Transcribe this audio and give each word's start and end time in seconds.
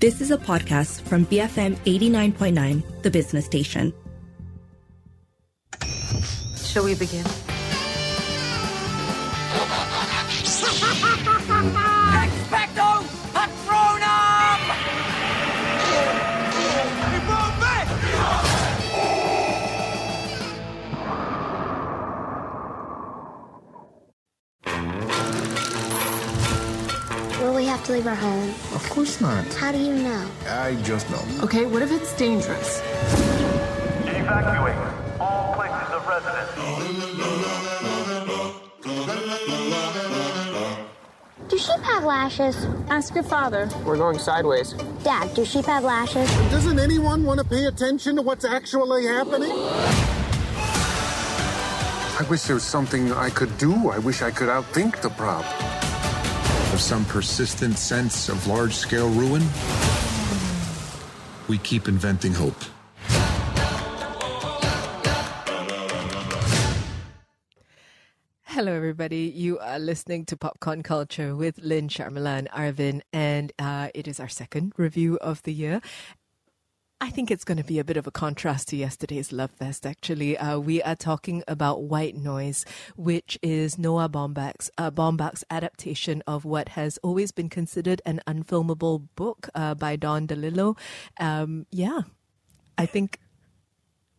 This 0.00 0.22
is 0.22 0.30
a 0.30 0.38
podcast 0.38 1.02
from 1.02 1.26
BFM 1.26 1.76
89.9, 1.84 3.02
the 3.02 3.10
business 3.10 3.44
station. 3.44 3.92
Shall 6.56 6.84
we 6.84 6.94
begin? 6.94 7.22
Expecto 12.16 13.04
Patronum! 13.34 14.60
Will 27.42 27.54
we 27.54 27.66
have 27.66 27.84
to 27.84 27.92
leave 27.92 28.06
our 28.06 28.14
home? 28.14 28.54
Of 28.90 28.96
course 28.96 29.20
not. 29.20 29.46
How 29.54 29.70
do 29.70 29.78
you 29.78 29.94
know? 29.94 30.28
I 30.48 30.74
just 30.82 31.08
know. 31.10 31.22
Okay, 31.44 31.64
what 31.64 31.80
if 31.80 31.92
it's 31.92 32.12
dangerous? 32.16 32.80
Evacuate 34.02 34.74
all 35.20 35.54
places 35.54 35.94
of 35.94 36.04
residence. 36.08 36.50
Do 41.48 41.56
sheep 41.56 41.80
have 41.84 42.02
lashes? 42.02 42.66
Ask 42.88 43.14
your 43.14 43.22
father. 43.22 43.70
We're 43.84 43.96
going 43.96 44.18
sideways. 44.18 44.72
Dad, 45.04 45.32
do 45.34 45.44
sheep 45.44 45.66
have 45.66 45.84
lashes? 45.84 46.28
Doesn't 46.50 46.80
anyone 46.80 47.22
want 47.22 47.38
to 47.38 47.46
pay 47.46 47.66
attention 47.66 48.16
to 48.16 48.22
what's 48.22 48.44
actually 48.44 49.06
happening? 49.06 49.52
I 52.18 52.26
wish 52.28 52.42
there 52.42 52.54
was 52.54 52.64
something 52.64 53.12
I 53.12 53.30
could 53.30 53.56
do. 53.56 53.88
I 53.88 54.00
wish 54.00 54.20
I 54.20 54.32
could 54.32 54.48
outthink 54.48 55.00
the 55.00 55.10
problem. 55.10 55.79
Some 56.80 57.04
persistent 57.04 57.78
sense 57.78 58.28
of 58.28 58.44
large 58.48 58.74
scale 58.74 59.08
ruin, 59.10 59.42
we 61.46 61.58
keep 61.58 61.86
inventing 61.86 62.32
hope. 62.32 62.56
Hello, 68.42 68.72
everybody. 68.72 69.32
You 69.32 69.58
are 69.60 69.78
listening 69.78 70.24
to 70.26 70.36
Popcorn 70.36 70.82
Culture 70.82 71.36
with 71.36 71.58
Lynn, 71.58 71.88
Sharmila, 71.88 72.38
and 72.38 72.48
Arvin, 72.50 73.02
and 73.12 73.52
uh, 73.58 73.90
it 73.94 74.08
is 74.08 74.18
our 74.18 74.28
second 74.28 74.72
review 74.76 75.16
of 75.18 75.42
the 75.44 75.52
year. 75.52 75.80
I 77.02 77.08
think 77.08 77.30
it's 77.30 77.44
going 77.44 77.56
to 77.56 77.64
be 77.64 77.78
a 77.78 77.84
bit 77.84 77.96
of 77.96 78.06
a 78.06 78.10
contrast 78.10 78.68
to 78.68 78.76
yesterday's 78.76 79.32
Love 79.32 79.50
Fest, 79.52 79.86
actually. 79.86 80.36
Uh, 80.36 80.58
we 80.58 80.82
are 80.82 80.94
talking 80.94 81.42
about 81.48 81.82
White 81.82 82.14
Noise, 82.14 82.66
which 82.94 83.38
is 83.42 83.78
Noah 83.78 84.10
Baumbach's, 84.10 84.70
uh, 84.76 84.90
Baumbach's 84.90 85.42
adaptation 85.48 86.22
of 86.26 86.44
what 86.44 86.70
has 86.70 86.98
always 86.98 87.32
been 87.32 87.48
considered 87.48 88.02
an 88.04 88.20
unfilmable 88.26 89.08
book 89.16 89.48
uh, 89.54 89.74
by 89.74 89.96
Don 89.96 90.26
DeLillo. 90.26 90.76
Um, 91.18 91.66
yeah, 91.70 92.02
I 92.76 92.84
think 92.84 93.18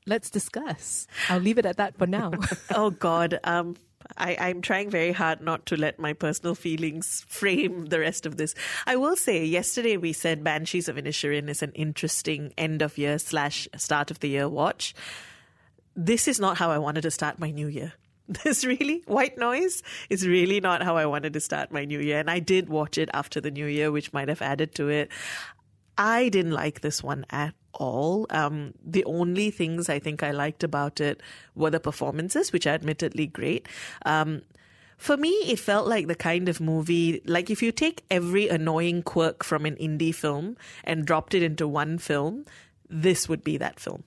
let's 0.07 0.31
discuss. 0.31 1.05
I'll 1.29 1.39
leave 1.39 1.59
it 1.59 1.67
at 1.67 1.77
that 1.77 1.95
for 1.99 2.07
now. 2.07 2.31
oh 2.75 2.89
God, 2.89 3.39
um, 3.43 3.75
I, 4.17 4.37
I'm 4.39 4.61
trying 4.61 4.89
very 4.89 5.11
hard 5.11 5.41
not 5.41 5.65
to 5.67 5.77
let 5.77 5.99
my 5.99 6.13
personal 6.13 6.55
feelings 6.55 7.25
frame 7.27 7.85
the 7.87 7.99
rest 7.99 8.25
of 8.25 8.37
this. 8.37 8.55
I 8.85 8.95
will 8.95 9.15
say, 9.15 9.43
yesterday 9.43 9.97
we 9.97 10.13
said 10.13 10.43
Banshees 10.43 10.87
of 10.87 10.95
Inisherin 10.95 11.49
is 11.49 11.61
an 11.61 11.71
interesting 11.73 12.53
end 12.57 12.81
of 12.81 12.97
year 12.97 13.19
slash 13.19 13.67
start 13.77 14.11
of 14.11 14.19
the 14.19 14.29
year 14.29 14.47
watch. 14.47 14.93
This 15.95 16.27
is 16.27 16.39
not 16.39 16.57
how 16.57 16.71
I 16.71 16.77
wanted 16.77 17.01
to 17.01 17.11
start 17.11 17.39
my 17.39 17.51
new 17.51 17.67
year. 17.67 17.93
This 18.43 18.63
really, 18.63 19.03
White 19.07 19.37
Noise 19.37 19.83
is 20.09 20.25
really 20.25 20.61
not 20.61 20.83
how 20.83 20.95
I 20.95 21.05
wanted 21.05 21.33
to 21.33 21.41
start 21.41 21.71
my 21.71 21.83
new 21.83 21.99
year. 21.99 22.17
And 22.17 22.29
I 22.29 22.39
did 22.39 22.69
watch 22.69 22.97
it 22.97 23.09
after 23.13 23.41
the 23.41 23.51
new 23.51 23.65
year, 23.65 23.91
which 23.91 24.13
might 24.13 24.29
have 24.29 24.41
added 24.41 24.73
to 24.75 24.87
it. 24.87 25.11
I 25.97 26.29
didn't 26.29 26.53
like 26.53 26.79
this 26.79 27.03
one 27.03 27.25
at 27.29 27.53
all. 27.73 28.25
Um, 28.29 28.73
the 28.83 29.03
only 29.05 29.51
things 29.51 29.89
I 29.89 29.99
think 29.99 30.23
I 30.23 30.31
liked 30.31 30.63
about 30.63 30.99
it 30.99 31.21
were 31.55 31.69
the 31.69 31.79
performances, 31.79 32.51
which 32.51 32.67
are 32.67 32.73
admittedly 32.73 33.27
great. 33.27 33.67
Um, 34.05 34.41
for 34.97 35.17
me, 35.17 35.29
it 35.29 35.57
felt 35.57 35.87
like 35.87 36.07
the 36.07 36.15
kind 36.15 36.47
of 36.47 36.61
movie, 36.61 37.21
like 37.25 37.49
if 37.49 37.63
you 37.63 37.71
take 37.71 38.03
every 38.11 38.47
annoying 38.47 39.01
quirk 39.01 39.43
from 39.43 39.65
an 39.65 39.75
indie 39.77 40.13
film 40.13 40.57
and 40.83 41.05
dropped 41.05 41.33
it 41.33 41.41
into 41.41 41.67
one 41.67 41.97
film, 41.97 42.45
this 42.87 43.27
would 43.27 43.43
be 43.43 43.57
that 43.57 43.79
film. 43.79 44.03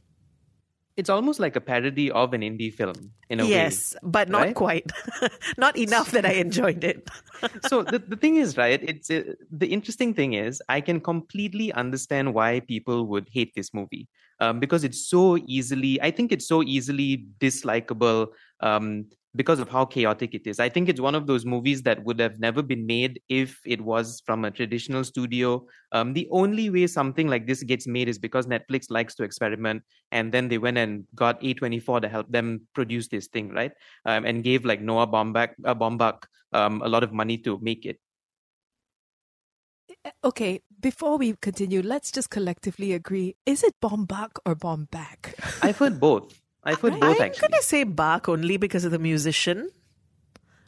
It's 0.97 1.11
almost 1.11 1.41
like 1.41 1.57
a 1.57 1.61
parody 1.61 2.11
of 2.11 2.35
an 2.35 2.43
indie 2.43 2.73
film 2.73 2.95
in 3.29 3.41
a 3.41 3.45
yes, 3.45 3.51
way. 3.51 3.57
Yes, 3.57 3.97
but 4.03 4.29
not 4.29 4.43
right? 4.43 4.55
quite. 4.55 4.93
not 5.59 5.77
enough 5.77 6.13
that 6.13 6.25
I 6.25 6.35
enjoyed 6.35 6.85
it. 6.85 7.09
so 7.69 7.83
the, 7.83 7.99
the 7.99 8.17
thing 8.17 8.37
is, 8.37 8.57
right? 8.57 8.81
It's 8.83 9.11
uh, 9.11 9.35
the 9.51 9.67
interesting 9.67 10.15
thing 10.15 10.35
is 10.35 10.63
I 10.69 10.81
can 10.81 11.01
completely 11.01 11.73
understand 11.73 12.33
why 12.33 12.61
people 12.61 13.07
would 13.09 13.29
hate 13.33 13.55
this 13.57 13.75
movie 13.75 14.09
um, 14.41 14.61
because 14.61 14.85
it's 14.85 15.09
so 15.09 15.37
easily. 15.47 16.01
I 16.01 16.11
think 16.11 16.33
it's 16.33 16.47
so 16.47 16.63
easily 16.63 17.27
dislikable. 17.39 18.29
Um, 18.61 19.07
because 19.37 19.59
of 19.59 19.69
how 19.69 19.85
chaotic 19.85 20.35
it 20.35 20.47
is. 20.47 20.61
I 20.61 20.69
think 20.69 20.89
it's 20.89 21.01
one 21.01 21.15
of 21.15 21.27
those 21.27 21.45
movies 21.45 21.83
that 21.83 22.03
would 22.05 22.21
have 22.21 22.39
never 22.39 22.63
been 22.63 22.87
made 22.87 23.21
if 23.29 23.61
it 23.65 23.81
was 23.81 24.23
from 24.25 24.45
a 24.45 24.51
traditional 24.51 25.03
studio. 25.03 25.67
Um, 25.93 26.13
the 26.13 26.29
only 26.31 26.71
way 26.71 26.87
something 26.87 27.29
like 27.29 27.47
this 27.47 27.63
gets 27.63 27.87
made 27.87 28.09
is 28.09 28.19
because 28.19 28.47
Netflix 28.47 28.91
likes 28.91 29.15
to 29.17 29.25
experiment, 29.25 29.83
and 30.13 30.31
then 30.31 30.49
they 30.49 30.59
went 30.59 30.79
and 30.79 31.05
got 31.15 31.41
A24 31.43 32.03
to 32.03 32.09
help 32.09 32.31
them 32.31 32.63
produce 32.75 33.09
this 33.09 33.27
thing, 33.27 33.51
right? 33.51 33.73
Um, 34.07 34.25
and 34.25 34.45
gave 34.45 34.65
like 34.65 34.81
Noah 34.81 35.07
Baumbach, 35.07 35.51
uh, 35.65 35.75
Baumbach 35.75 36.25
um, 36.53 36.83
a 36.83 36.89
lot 36.89 37.03
of 37.03 37.13
money 37.13 37.39
to 37.39 37.59
make 37.61 37.87
it. 37.87 37.99
Okay, 40.23 40.61
before 40.81 41.19
we 41.19 41.35
continue, 41.41 41.83
let's 41.83 42.13
just 42.13 42.31
collectively 42.31 42.93
agree: 42.93 43.37
is 43.47 43.63
it 43.65 43.75
Baumbach 43.83 44.39
or 44.47 44.55
Baumbach? 44.55 45.35
I've 45.63 45.79
heard 45.79 45.99
both. 45.99 46.44
I've 46.65 46.81
heard 46.81 46.99
both. 47.01 47.17
I'm 47.17 47.23
actually, 47.23 47.49
gonna 47.49 47.63
say 47.63 47.85
Bach 47.85 48.29
only 48.29 48.57
because 48.57 48.85
of 48.85 48.91
the 48.91 48.99
musician, 48.99 49.71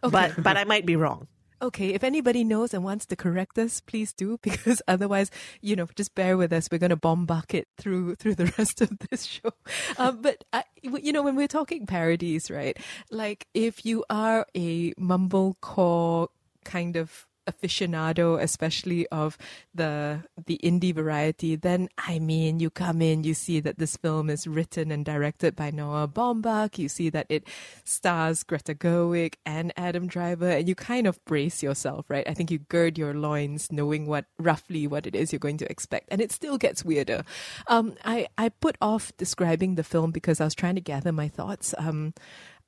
Okay. 0.05 0.13
but 0.13 0.43
but 0.43 0.57
I 0.57 0.65
might 0.65 0.87
be 0.87 0.97
wrong. 0.97 1.29
Okay, 1.63 1.95
if 1.95 2.05
anybody 2.05 2.45
knows 2.45 2.75
and 2.75 2.85
wants 2.85 3.07
to 3.07 3.17
correct 3.17 3.57
us, 3.59 3.81
please 3.81 4.13
do, 4.13 4.39
because 4.43 4.83
otherwise, 4.87 5.31
you 5.63 5.75
know, 5.75 5.89
just 5.97 6.15
bear 6.15 6.37
with 6.37 6.53
us. 6.53 6.69
We're 6.71 6.77
going 6.77 6.91
to 6.91 6.97
bombard 6.97 7.55
it 7.55 7.67
through 7.79 8.15
through 8.21 8.35
the 8.35 8.53
rest 8.59 8.83
of 8.83 8.91
this 9.09 9.25
show. 9.25 9.53
Um, 9.97 10.21
but 10.21 10.45
I, 10.53 10.65
you 10.83 11.13
know, 11.15 11.23
when 11.23 11.35
we're 11.35 11.49
talking 11.49 11.87
parodies, 11.87 12.51
right? 12.51 12.77
Like, 13.11 13.47
if 13.55 13.87
you 13.87 14.05
are 14.11 14.45
a 14.55 14.93
mumblecore 15.01 16.29
kind 16.67 16.95
of 16.95 17.27
aficionado, 17.47 18.41
especially 18.41 19.07
of 19.09 19.39
the 19.75 20.25
the 20.47 20.59
indie 20.63 20.95
variety, 20.95 21.57
then 21.57 21.89
I 21.99 22.19
mean, 22.19 22.61
you 22.61 22.71
come 22.71 23.01
in, 23.03 23.25
you 23.25 23.35
see 23.35 23.61
that 23.61 23.79
this 23.79 23.97
film 23.97 24.31
is 24.31 24.47
written 24.47 24.91
and 24.91 25.05
directed 25.05 25.57
by 25.57 25.71
Noah 25.71 26.09
Baumbach. 26.09 26.79
You 26.79 26.89
see 26.89 27.11
that 27.11 27.27
it 27.29 27.47
stars 27.85 28.43
Greta 28.43 28.75
Gerwig 28.75 29.35
and 29.45 29.73
Adam 29.77 30.07
Driver, 30.07 30.49
and 30.49 30.69
you 30.69 30.75
kind 30.75 31.07
of 31.07 31.25
brace 31.25 31.63
yourself, 31.63 32.07
right? 32.09 32.29
I 32.29 32.35
think 32.35 32.51
you 32.51 32.59
gird 32.59 32.99
your 32.99 33.15
loins, 33.15 33.71
knowing 33.73 34.07
what 34.07 34.27
roughly 34.39 34.87
what 34.87 35.07
it 35.07 35.15
is 35.15 35.33
you're 35.33 35.39
going 35.39 35.59
to 35.59 35.71
expect, 35.71 36.09
and 36.11 36.21
it 36.21 36.33
still 36.33 36.59
gets 36.59 36.85
weirder. 36.85 37.25
Um, 37.69 37.95
I 38.05 38.27
I 38.39 38.49
put 38.49 38.77
off 38.81 39.13
describing 39.17 39.75
the 39.75 39.85
film 39.85 40.11
because 40.11 40.41
I 40.41 40.45
was 40.45 40.55
trying 40.55 40.75
to 40.77 40.81
gather 40.81 41.13
my 41.13 41.29
thoughts. 41.29 41.75
Um, 41.79 42.15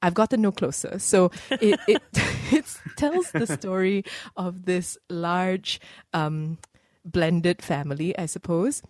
I've 0.02 0.14
gotten 0.14 0.42
no 0.42 0.52
closer. 0.52 0.98
So 0.98 1.30
it 1.50 1.80
it, 1.88 2.02
it 2.52 2.64
tells 2.96 3.30
the 3.32 3.46
story 3.46 4.04
of 4.36 4.64
this 4.64 4.98
large 5.08 5.80
um, 6.12 6.58
blended 7.04 7.62
family, 7.62 8.16
I 8.18 8.26
suppose. 8.26 8.82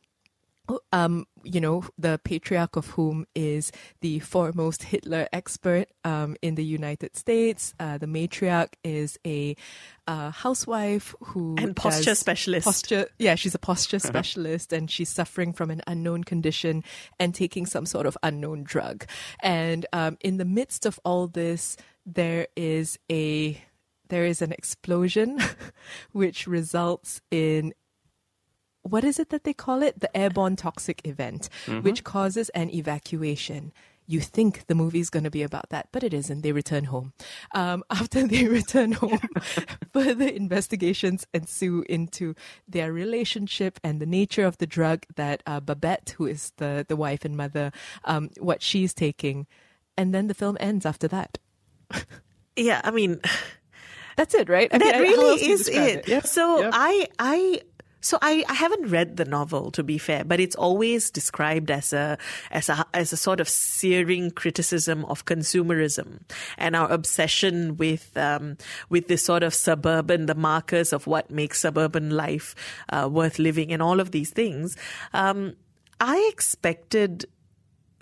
Um, 0.93 1.27
you 1.43 1.61
know, 1.61 1.85
the 1.97 2.21
patriarch 2.23 2.77
of 2.77 2.89
whom 2.89 3.27
is 3.35 3.73
the 4.01 4.19
foremost 4.19 4.83
Hitler 4.83 5.27
expert 5.33 5.89
um, 6.05 6.37
in 6.43 6.57
the 6.57 6.65
United 6.65 7.17
States. 7.17 7.75
Uh, 7.81 7.99
the 7.99 8.07
matriarch 8.07 8.75
is 8.85 9.19
a 9.27 9.57
uh, 10.07 10.31
housewife 10.31 11.15
who 11.23 11.57
And 11.59 11.75
posture 11.75 12.15
specialist. 12.15 12.65
Posture, 12.65 13.07
yeah, 13.19 13.35
she's 13.35 13.55
a 13.55 13.59
posture 13.59 13.99
specialist, 14.13 14.73
and 14.73 14.91
she's 14.91 15.09
suffering 15.09 15.53
from 15.53 15.71
an 15.71 15.83
unknown 15.87 16.25
condition 16.25 16.85
and 17.19 17.35
taking 17.35 17.67
some 17.67 17.87
sort 17.87 18.07
of 18.07 18.19
unknown 18.23 18.63
drug. 18.65 19.07
And 19.43 19.87
um, 19.93 20.19
in 20.21 20.37
the 20.37 20.45
midst 20.45 20.87
of 20.87 21.01
all 21.05 21.29
this, 21.29 21.77
there 22.05 22.49
is 22.57 22.99
a 23.11 23.63
there 24.09 24.25
is 24.25 24.43
an 24.43 24.53
explosion, 24.53 25.39
which 26.13 26.47
results 26.47 27.21
in 27.31 27.75
what 28.91 29.05
is 29.05 29.19
it 29.19 29.31
that 29.31 29.45
they 29.45 29.53
call 29.55 29.83
it? 29.83 30.01
The 30.01 30.15
airborne 30.17 30.57
toxic 30.57 31.01
event, 31.07 31.49
Mhm. 31.67 31.83
which 31.83 32.05
causes 32.05 32.49
an 32.51 32.71
evacuation. 32.71 33.73
You 34.11 34.21
think 34.21 34.67
the 34.69 34.75
movie's 34.75 35.11
going 35.11 35.25
to 35.25 35.31
be 35.31 35.43
about 35.43 35.69
that, 35.69 35.89
but 35.93 36.03
it 36.03 36.15
isn't. 36.15 36.41
They 36.41 36.53
return 36.53 36.85
home. 36.85 37.13
Um, 37.55 37.85
after 37.91 38.27
they 38.27 38.47
return 38.49 38.93
home, 38.93 39.21
further 39.93 40.27
investigations 40.27 41.27
ensue 41.35 41.85
into 41.91 42.35
their 42.67 42.91
relationship 42.91 43.79
and 43.85 44.01
the 44.01 44.07
nature 44.07 44.47
of 44.47 44.57
the 44.57 44.67
drug 44.67 45.05
that 45.17 45.43
uh, 45.47 45.61
Babette, 45.61 46.15
who 46.17 46.25
is 46.27 46.53
the, 46.57 46.87
the 46.89 46.97
wife 46.97 47.25
and 47.27 47.37
mother, 47.37 47.71
um, 48.05 48.31
what 48.41 48.63
she's 48.63 48.95
taking. 48.95 49.47
And 49.99 50.15
then 50.15 50.27
the 50.29 50.35
film 50.35 50.57
ends 50.59 50.87
after 50.87 51.09
that. 51.09 51.39
Yeah, 52.57 52.81
I 52.83 52.91
mean, 52.91 53.21
that's 54.17 54.35
it, 54.35 54.49
right? 54.49 54.69
I 54.73 54.79
that 54.79 54.85
mean, 54.85 54.95
I- 54.95 54.99
how 54.99 55.03
else 55.29 55.41
really 55.41 55.47
do 55.47 55.53
is 55.53 55.69
it. 55.69 55.75
it? 55.77 56.09
Yep, 56.09 56.27
So 56.27 56.61
yep. 56.61 56.71
I 56.75 57.07
I 57.21 57.61
So 58.01 58.19
I, 58.23 58.45
I 58.49 58.55
haven't 58.55 58.91
read 58.91 59.17
the 59.17 59.25
novel 59.25 59.71
to 59.73 59.83
be 59.83 59.99
fair, 59.99 60.25
but 60.25 60.41
it's 60.41 60.57
always 60.57 61.11
described 61.11 61.71
as 61.71 61.93
a 61.93 62.19
as 62.51 62.69
a 62.69 62.87
as 62.95 63.13
a 63.13 63.17
sort 63.17 63.41
of 63.41 63.49
searing 63.49 64.31
criticism 64.31 65.05
of 65.07 65.25
consumerism 65.25 66.21
and 66.57 66.77
our 66.77 66.91
obsession 66.91 67.77
with 67.77 68.17
um, 68.17 68.57
with 68.89 69.09
this 69.09 69.25
sort 69.25 69.43
of 69.43 69.53
suburban 69.53 70.27
the 70.27 70.35
markers 70.35 70.93
of 70.93 71.07
what 71.07 71.31
makes 71.31 71.61
suburban 71.61 72.11
life 72.11 72.55
uh, 72.91 73.09
worth 73.11 73.39
living 73.39 73.73
and 73.73 73.83
all 73.83 74.01
of 74.01 74.13
these 74.13 74.31
things. 74.31 74.77
Um, 75.13 75.57
I 76.01 76.29
expected 76.33 77.27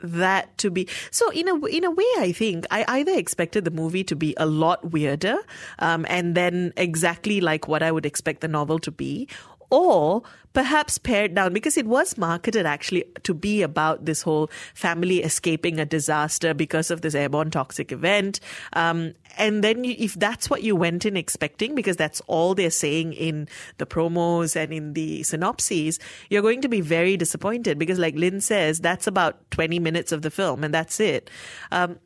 that 0.03 0.57
to 0.59 0.71
be 0.71 0.87
so 1.11 1.31
in 1.31 1.49
a 1.49 1.55
in 1.67 1.83
a 1.83 1.91
way 1.91 2.05
i 2.19 2.31
think 2.31 2.67
i 2.71 2.85
either 2.89 3.13
expected 3.13 3.65
the 3.65 3.71
movie 3.71 4.05
to 4.05 4.15
be 4.15 4.35
a 4.37 4.45
lot 4.45 4.93
weirder 4.93 5.39
um, 5.79 6.05
and 6.11 6.35
then 6.35 6.73
exactly 6.77 7.41
like 7.41 7.67
what 7.67 7.83
i 7.83 7.91
would 7.91 8.05
expect 8.05 8.43
the 8.43 8.49
novel 8.49 8.79
to 8.79 8.91
be 8.91 9.27
or 9.71 10.23
perhaps 10.53 10.97
pared 10.97 11.35
down 11.35 11.53
because 11.53 11.77
it 11.77 11.87
was 11.87 12.17
marketed 12.17 12.65
actually 12.65 13.05
to 13.23 13.35
be 13.35 13.61
about 13.61 14.07
this 14.07 14.23
whole 14.23 14.49
family 14.73 15.23
escaping 15.23 15.79
a 15.79 15.85
disaster 15.85 16.55
because 16.55 16.91
of 16.91 17.03
this 17.03 17.15
airborne 17.15 17.51
toxic 17.51 17.93
event. 17.93 18.41
Um, 18.73 19.13
and 19.37 19.63
then 19.63 19.85
you, 19.85 19.95
if 19.99 20.15
that's 20.15 20.49
what 20.49 20.63
you 20.63 20.75
went 20.75 21.05
in 21.05 21.15
expecting, 21.15 21.75
because 21.75 21.97
that's 21.97 22.23
all 22.27 22.55
they're 22.55 22.71
saying 22.71 23.13
in 23.13 23.49
the 23.77 23.85
promos 23.85 24.57
and 24.57 24.73
in 24.73 24.95
the 24.95 25.23
synopses, 25.25 25.99
you're 26.31 26.41
going 26.41 26.63
to 26.63 26.69
be 26.69 26.81
very 26.81 27.19
disappointed 27.19 27.79
because, 27.79 27.99
like 27.99 28.15
Lynn 28.15 28.41
says, 28.41 28.81
that's 28.81 29.07
about 29.07 29.51
20 29.51 29.79
minutes 29.79 30.11
of 30.11 30.23
the 30.23 30.31
film 30.31 30.65
and 30.65 30.73
that's 30.73 31.01
it. 31.01 31.29
Um, 31.71 31.99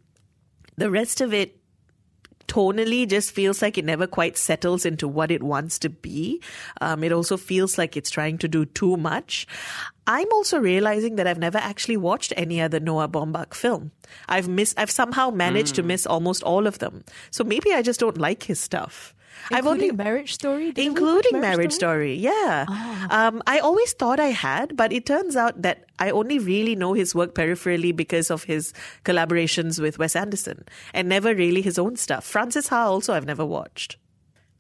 the 0.76 0.90
rest 0.90 1.20
of 1.20 1.32
it 1.32 1.59
tonally 2.50 3.08
just 3.08 3.30
feels 3.30 3.62
like 3.62 3.78
it 3.78 3.84
never 3.84 4.08
quite 4.08 4.36
settles 4.36 4.84
into 4.84 5.06
what 5.06 5.30
it 5.30 5.42
wants 5.42 5.78
to 5.78 5.88
be. 5.88 6.42
Um, 6.80 7.04
it 7.04 7.12
also 7.12 7.36
feels 7.36 7.78
like 7.78 7.96
it's 7.96 8.10
trying 8.10 8.38
to 8.38 8.48
do 8.48 8.64
too 8.66 8.96
much. 8.96 9.46
I'm 10.06 10.26
also 10.32 10.58
realizing 10.58 11.14
that 11.16 11.28
I've 11.28 11.38
never 11.38 11.58
actually 11.58 11.96
watched 11.96 12.32
any 12.36 12.60
other 12.60 12.80
Noah 12.80 13.08
Baumbach 13.08 13.54
film. 13.54 13.92
I've 14.28 14.48
missed, 14.48 14.76
I've 14.78 14.90
somehow 14.90 15.30
managed 15.30 15.74
mm. 15.74 15.76
to 15.76 15.82
hmm. 15.82 15.88
miss 15.88 16.06
almost 16.06 16.42
all 16.42 16.66
of 16.66 16.80
them. 16.80 17.04
So 17.30 17.44
maybe 17.44 17.72
I 17.72 17.82
just 17.82 18.00
don't 18.00 18.18
like 18.18 18.42
his 18.42 18.58
stuff. 18.58 19.14
Including 19.50 19.58
I've 19.58 19.66
only 19.66 19.90
Marriage 19.92 20.34
Story, 20.34 20.72
Did 20.72 20.86
including 20.86 21.40
Marriage, 21.40 21.56
marriage 21.56 21.72
story? 21.72 22.16
story? 22.18 22.34
Yeah. 22.34 22.66
Oh. 22.68 23.06
Um, 23.10 23.42
I 23.46 23.58
always 23.58 23.92
thought 23.92 24.20
I 24.20 24.28
had, 24.28 24.76
but 24.76 24.92
it 24.92 25.06
turns 25.06 25.36
out 25.36 25.62
that 25.62 25.84
I 25.98 26.10
only 26.10 26.38
really 26.38 26.76
know 26.76 26.92
his 26.92 27.14
work 27.14 27.34
peripherally 27.34 27.94
because 27.94 28.30
of 28.30 28.44
his 28.44 28.72
collaborations 29.04 29.80
with 29.80 29.98
Wes 29.98 30.14
Anderson, 30.16 30.64
and 30.94 31.08
never 31.08 31.34
really 31.34 31.62
his 31.62 31.78
own 31.78 31.96
stuff. 31.96 32.24
Frances 32.24 32.68
Ha 32.68 32.84
also 32.84 33.14
I've 33.14 33.26
never 33.26 33.44
watched. 33.44 33.96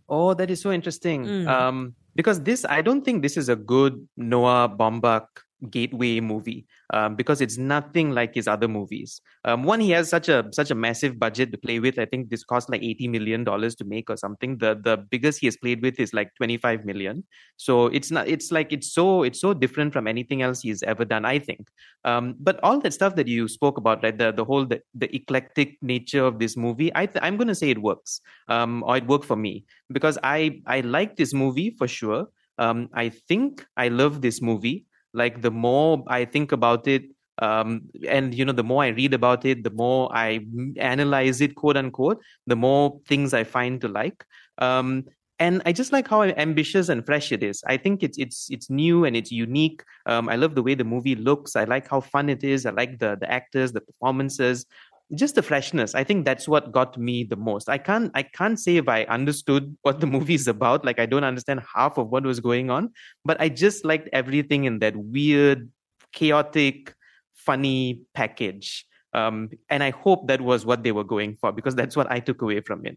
Oh, 0.08 0.34
that 0.34 0.50
is 0.50 0.60
so 0.60 0.72
interesting. 0.72 1.24
Mm. 1.24 1.46
Um, 1.46 1.94
because 2.16 2.42
this, 2.42 2.64
I 2.64 2.82
don't 2.82 3.04
think 3.04 3.22
this 3.22 3.36
is 3.36 3.48
a 3.48 3.56
good 3.56 4.08
Noah 4.16 4.68
Baumbach 4.68 5.26
gateway 5.68 6.20
movie 6.20 6.66
um, 6.92 7.16
because 7.16 7.40
it's 7.40 7.58
nothing 7.58 8.12
like 8.12 8.34
his 8.34 8.48
other 8.48 8.68
movies. 8.68 9.20
Um, 9.44 9.64
one, 9.64 9.80
he 9.80 9.90
has 9.90 10.08
such 10.08 10.28
a 10.28 10.48
such 10.52 10.70
a 10.70 10.74
massive 10.74 11.18
budget 11.18 11.52
to 11.52 11.58
play 11.58 11.80
with. 11.80 11.98
I 11.98 12.04
think 12.06 12.30
this 12.30 12.44
cost 12.44 12.70
like 12.70 12.82
eighty 12.82 13.08
million 13.08 13.44
dollars 13.44 13.74
to 13.76 13.84
make 13.84 14.10
or 14.10 14.16
something. 14.16 14.58
The 14.58 14.80
the 14.82 14.96
biggest 14.96 15.40
he 15.40 15.46
has 15.46 15.56
played 15.56 15.82
with 15.82 16.00
is 16.00 16.14
like 16.14 16.34
twenty 16.36 16.56
five 16.56 16.84
million. 16.84 17.24
So 17.56 17.86
it's 17.86 18.10
not. 18.10 18.28
It's 18.28 18.50
like 18.50 18.72
it's 18.72 18.92
so 18.92 19.22
it's 19.22 19.40
so 19.40 19.52
different 19.52 19.92
from 19.92 20.06
anything 20.06 20.42
else 20.42 20.62
he's 20.62 20.82
ever 20.82 21.04
done. 21.04 21.24
I 21.24 21.38
think. 21.38 21.68
Um, 22.04 22.36
but 22.40 22.58
all 22.62 22.80
that 22.80 22.92
stuff 22.92 23.14
that 23.16 23.28
you 23.28 23.48
spoke 23.48 23.78
about, 23.78 24.02
right? 24.02 24.16
The 24.16 24.32
the 24.32 24.44
whole 24.44 24.64
the, 24.64 24.80
the 24.94 25.14
eclectic 25.14 25.76
nature 25.82 26.24
of 26.24 26.38
this 26.38 26.56
movie. 26.56 26.90
I 26.94 27.06
th- 27.06 27.22
I'm 27.22 27.36
going 27.36 27.48
to 27.48 27.54
say 27.54 27.70
it 27.70 27.80
works. 27.80 28.20
Um, 28.48 28.82
or 28.86 28.96
it 28.96 29.06
worked 29.06 29.24
for 29.24 29.36
me 29.36 29.64
because 29.92 30.18
I 30.22 30.62
I 30.66 30.80
like 30.80 31.16
this 31.16 31.34
movie 31.34 31.70
for 31.78 31.88
sure. 31.88 32.26
Um, 32.58 32.88
I 32.92 33.08
think 33.08 33.64
I 33.76 33.88
love 33.88 34.20
this 34.20 34.42
movie 34.42 34.84
like 35.12 35.42
the 35.42 35.50
more 35.50 36.04
i 36.08 36.24
think 36.24 36.52
about 36.52 36.86
it 36.86 37.04
um, 37.42 37.82
and 38.06 38.34
you 38.34 38.44
know 38.44 38.52
the 38.52 38.62
more 38.62 38.82
i 38.82 38.88
read 38.88 39.14
about 39.14 39.44
it 39.44 39.64
the 39.64 39.70
more 39.70 40.14
i 40.14 40.40
analyze 40.76 41.40
it 41.40 41.54
quote 41.54 41.76
unquote 41.76 42.20
the 42.46 42.56
more 42.56 43.00
things 43.08 43.32
i 43.32 43.44
find 43.44 43.80
to 43.80 43.88
like 43.88 44.24
um, 44.58 45.04
and 45.40 45.62
I 45.64 45.72
just 45.72 45.90
like 45.90 46.06
how 46.06 46.22
ambitious 46.22 46.90
and 46.90 47.04
fresh 47.04 47.32
it 47.32 47.42
is. 47.42 47.64
I 47.66 47.78
think 47.78 48.02
it's 48.02 48.18
it's 48.18 48.48
it's 48.50 48.68
new 48.68 49.06
and 49.06 49.16
it's 49.16 49.32
unique. 49.32 49.82
Um, 50.04 50.28
I 50.28 50.36
love 50.36 50.54
the 50.54 50.62
way 50.62 50.74
the 50.74 50.84
movie 50.84 51.14
looks. 51.14 51.56
I 51.56 51.64
like 51.64 51.88
how 51.88 52.02
fun 52.02 52.28
it 52.28 52.44
is. 52.44 52.66
I 52.66 52.72
like 52.72 52.98
the 52.98 53.16
the 53.18 53.30
actors, 53.32 53.72
the 53.72 53.80
performances 53.80 54.66
just 55.14 55.34
the 55.34 55.42
freshness. 55.42 55.94
I 55.94 56.04
think 56.04 56.24
that's 56.24 56.46
what 56.46 56.72
got 56.72 56.96
me 56.96 57.24
the 57.24 57.36
most. 57.36 57.68
I 57.68 57.78
can't 57.78 58.10
i 58.14 58.22
can't 58.22 58.58
say 58.58 58.76
if 58.76 58.88
i 58.88 59.04
understood 59.04 59.76
what 59.82 60.00
the 60.00 60.06
movie 60.06 60.34
is 60.34 60.48
about. 60.48 60.84
Like 60.84 60.98
i 60.98 61.06
don't 61.06 61.24
understand 61.24 61.62
half 61.74 61.98
of 61.98 62.08
what 62.10 62.24
was 62.24 62.40
going 62.40 62.70
on 62.70 62.90
but 63.24 63.40
i 63.40 63.48
just 63.48 63.84
liked 63.84 64.08
everything 64.12 64.64
in 64.64 64.78
that 64.80 64.96
weird 64.96 65.70
chaotic 66.12 66.94
funny 67.34 68.02
package. 68.14 68.86
Um, 69.12 69.50
and 69.68 69.82
i 69.82 69.90
hope 69.90 70.28
that 70.28 70.40
was 70.40 70.64
what 70.64 70.84
they 70.84 70.92
were 70.92 71.04
going 71.04 71.36
for 71.40 71.50
because 71.50 71.74
that's 71.74 71.96
what 71.96 72.10
i 72.10 72.20
took 72.20 72.42
away 72.42 72.60
from 72.60 72.86
it. 72.86 72.96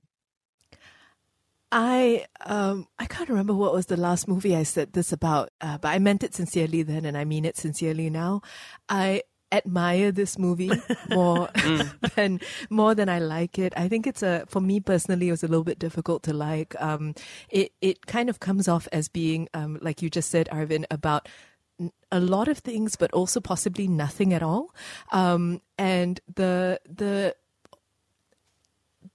I 1.73 2.27
um 2.45 2.85
I 2.99 3.07
can't 3.07 3.29
remember 3.29 3.55
what 3.55 3.73
was 3.73 3.87
the 3.87 3.97
last 3.97 4.27
movie 4.27 4.55
I 4.55 4.61
said 4.61 4.93
this 4.93 5.11
about, 5.11 5.49
uh, 5.59 5.79
but 5.79 5.87
I 5.87 5.97
meant 5.97 6.21
it 6.23 6.35
sincerely 6.35 6.83
then, 6.83 7.03
and 7.03 7.17
I 7.17 7.25
mean 7.25 7.45
it 7.45 7.57
sincerely 7.57 8.11
now. 8.11 8.41
I 8.87 9.23
admire 9.53 10.11
this 10.11 10.37
movie 10.37 10.69
more 11.09 11.47
mm. 11.47 12.13
than 12.15 12.41
more 12.69 12.95
than 12.95 13.07
I 13.07 13.19
like 13.19 13.57
it. 13.59 13.73
I 13.77 13.87
think 13.87 14.07
it's 14.07 14.23
a 14.23 14.45
for 14.47 14.59
me 14.59 14.79
personally 14.79 15.29
it 15.29 15.31
was 15.31 15.43
a 15.43 15.47
little 15.47 15.63
bit 15.63 15.79
difficult 15.79 16.23
to 16.23 16.33
like. 16.33 16.75
Um, 16.81 17.15
it 17.49 17.71
it 17.81 18.05
kind 18.07 18.29
of 18.29 18.39
comes 18.39 18.67
off 18.67 18.87
as 18.91 19.07
being 19.07 19.47
um, 19.53 19.79
like 19.81 20.01
you 20.01 20.09
just 20.09 20.29
said, 20.29 20.49
Arvin, 20.51 20.85
about 20.91 21.29
a 22.11 22.19
lot 22.19 22.47
of 22.47 22.59
things, 22.59 22.95
but 22.95 23.11
also 23.13 23.39
possibly 23.39 23.87
nothing 23.87 24.33
at 24.33 24.43
all. 24.43 24.73
Um, 25.11 25.61
and 25.77 26.19
the 26.33 26.79
the 26.89 27.35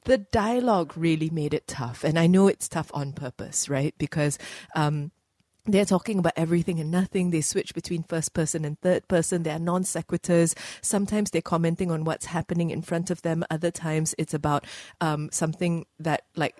the 0.04 0.18
dialogue 0.18 0.96
really 0.96 1.30
made 1.30 1.52
it 1.52 1.66
tough, 1.66 2.04
and 2.04 2.18
I 2.18 2.26
know 2.26 2.48
it's 2.48 2.68
tough 2.68 2.90
on 2.94 3.12
purpose, 3.12 3.68
right? 3.68 3.94
Because 3.98 4.38
um, 4.74 5.10
they're 5.68 5.84
talking 5.84 6.18
about 6.18 6.32
everything 6.36 6.80
and 6.80 6.90
nothing. 6.90 7.30
They 7.30 7.40
switch 7.40 7.74
between 7.74 8.02
first 8.02 8.34
person 8.34 8.64
and 8.64 8.80
third 8.80 9.06
person. 9.08 9.42
They 9.42 9.50
are 9.50 9.58
non 9.58 9.84
sequiturs. 9.84 10.56
Sometimes 10.80 11.30
they're 11.30 11.42
commenting 11.42 11.90
on 11.90 12.04
what's 12.04 12.26
happening 12.26 12.70
in 12.70 12.82
front 12.82 13.10
of 13.10 13.22
them. 13.22 13.44
Other 13.50 13.70
times 13.70 14.14
it's 14.18 14.34
about 14.34 14.64
um, 15.00 15.28
something 15.30 15.86
that, 16.00 16.24
like, 16.34 16.56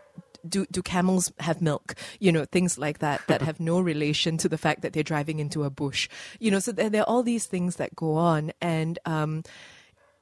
do 0.48 0.66
do 0.70 0.82
camels 0.82 1.32
have 1.40 1.60
milk? 1.60 1.94
You 2.20 2.32
know, 2.32 2.44
things 2.44 2.78
like 2.78 2.98
that 2.98 3.22
that 3.26 3.42
have 3.42 3.60
no 3.60 3.80
relation 3.80 4.36
to 4.38 4.48
the 4.48 4.58
fact 4.58 4.82
that 4.82 4.92
they're 4.92 5.02
driving 5.02 5.40
into 5.40 5.64
a 5.64 5.70
bush. 5.70 6.08
You 6.38 6.50
know, 6.50 6.58
so 6.58 6.72
there, 6.72 6.90
there 6.90 7.02
are 7.02 7.08
all 7.08 7.22
these 7.22 7.46
things 7.46 7.76
that 7.76 7.96
go 7.96 8.14
on, 8.14 8.52
and 8.60 8.98
um, 9.04 9.42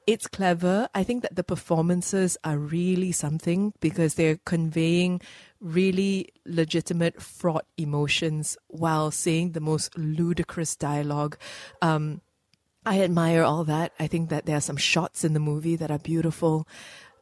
it's 0.07 0.25
clever. 0.25 0.87
I 0.95 1.03
think 1.03 1.21
that 1.23 1.35
the 1.35 1.43
performances 1.43 2.37
are 2.43 2.57
really 2.57 3.11
something 3.11 3.73
because 3.81 4.15
they're 4.15 4.39
conveying 4.45 5.21
really 5.59 6.29
legitimate, 6.45 7.21
fraught 7.21 7.65
emotions 7.77 8.57
while 8.67 9.11
saying 9.11 9.51
the 9.51 9.59
most 9.59 9.95
ludicrous 9.97 10.77
dialogue. 10.77 11.37
Um, 11.81 12.21
I 12.85 13.01
admire 13.01 13.43
all 13.43 13.65
that. 13.65 13.91
I 13.99 14.07
think 14.07 14.29
that 14.29 14.45
there 14.45 14.55
are 14.55 14.61
some 14.61 14.77
shots 14.77 15.25
in 15.25 15.33
the 15.33 15.41
movie 15.41 15.75
that 15.75 15.91
are 15.91 15.99
beautiful. 15.99 16.65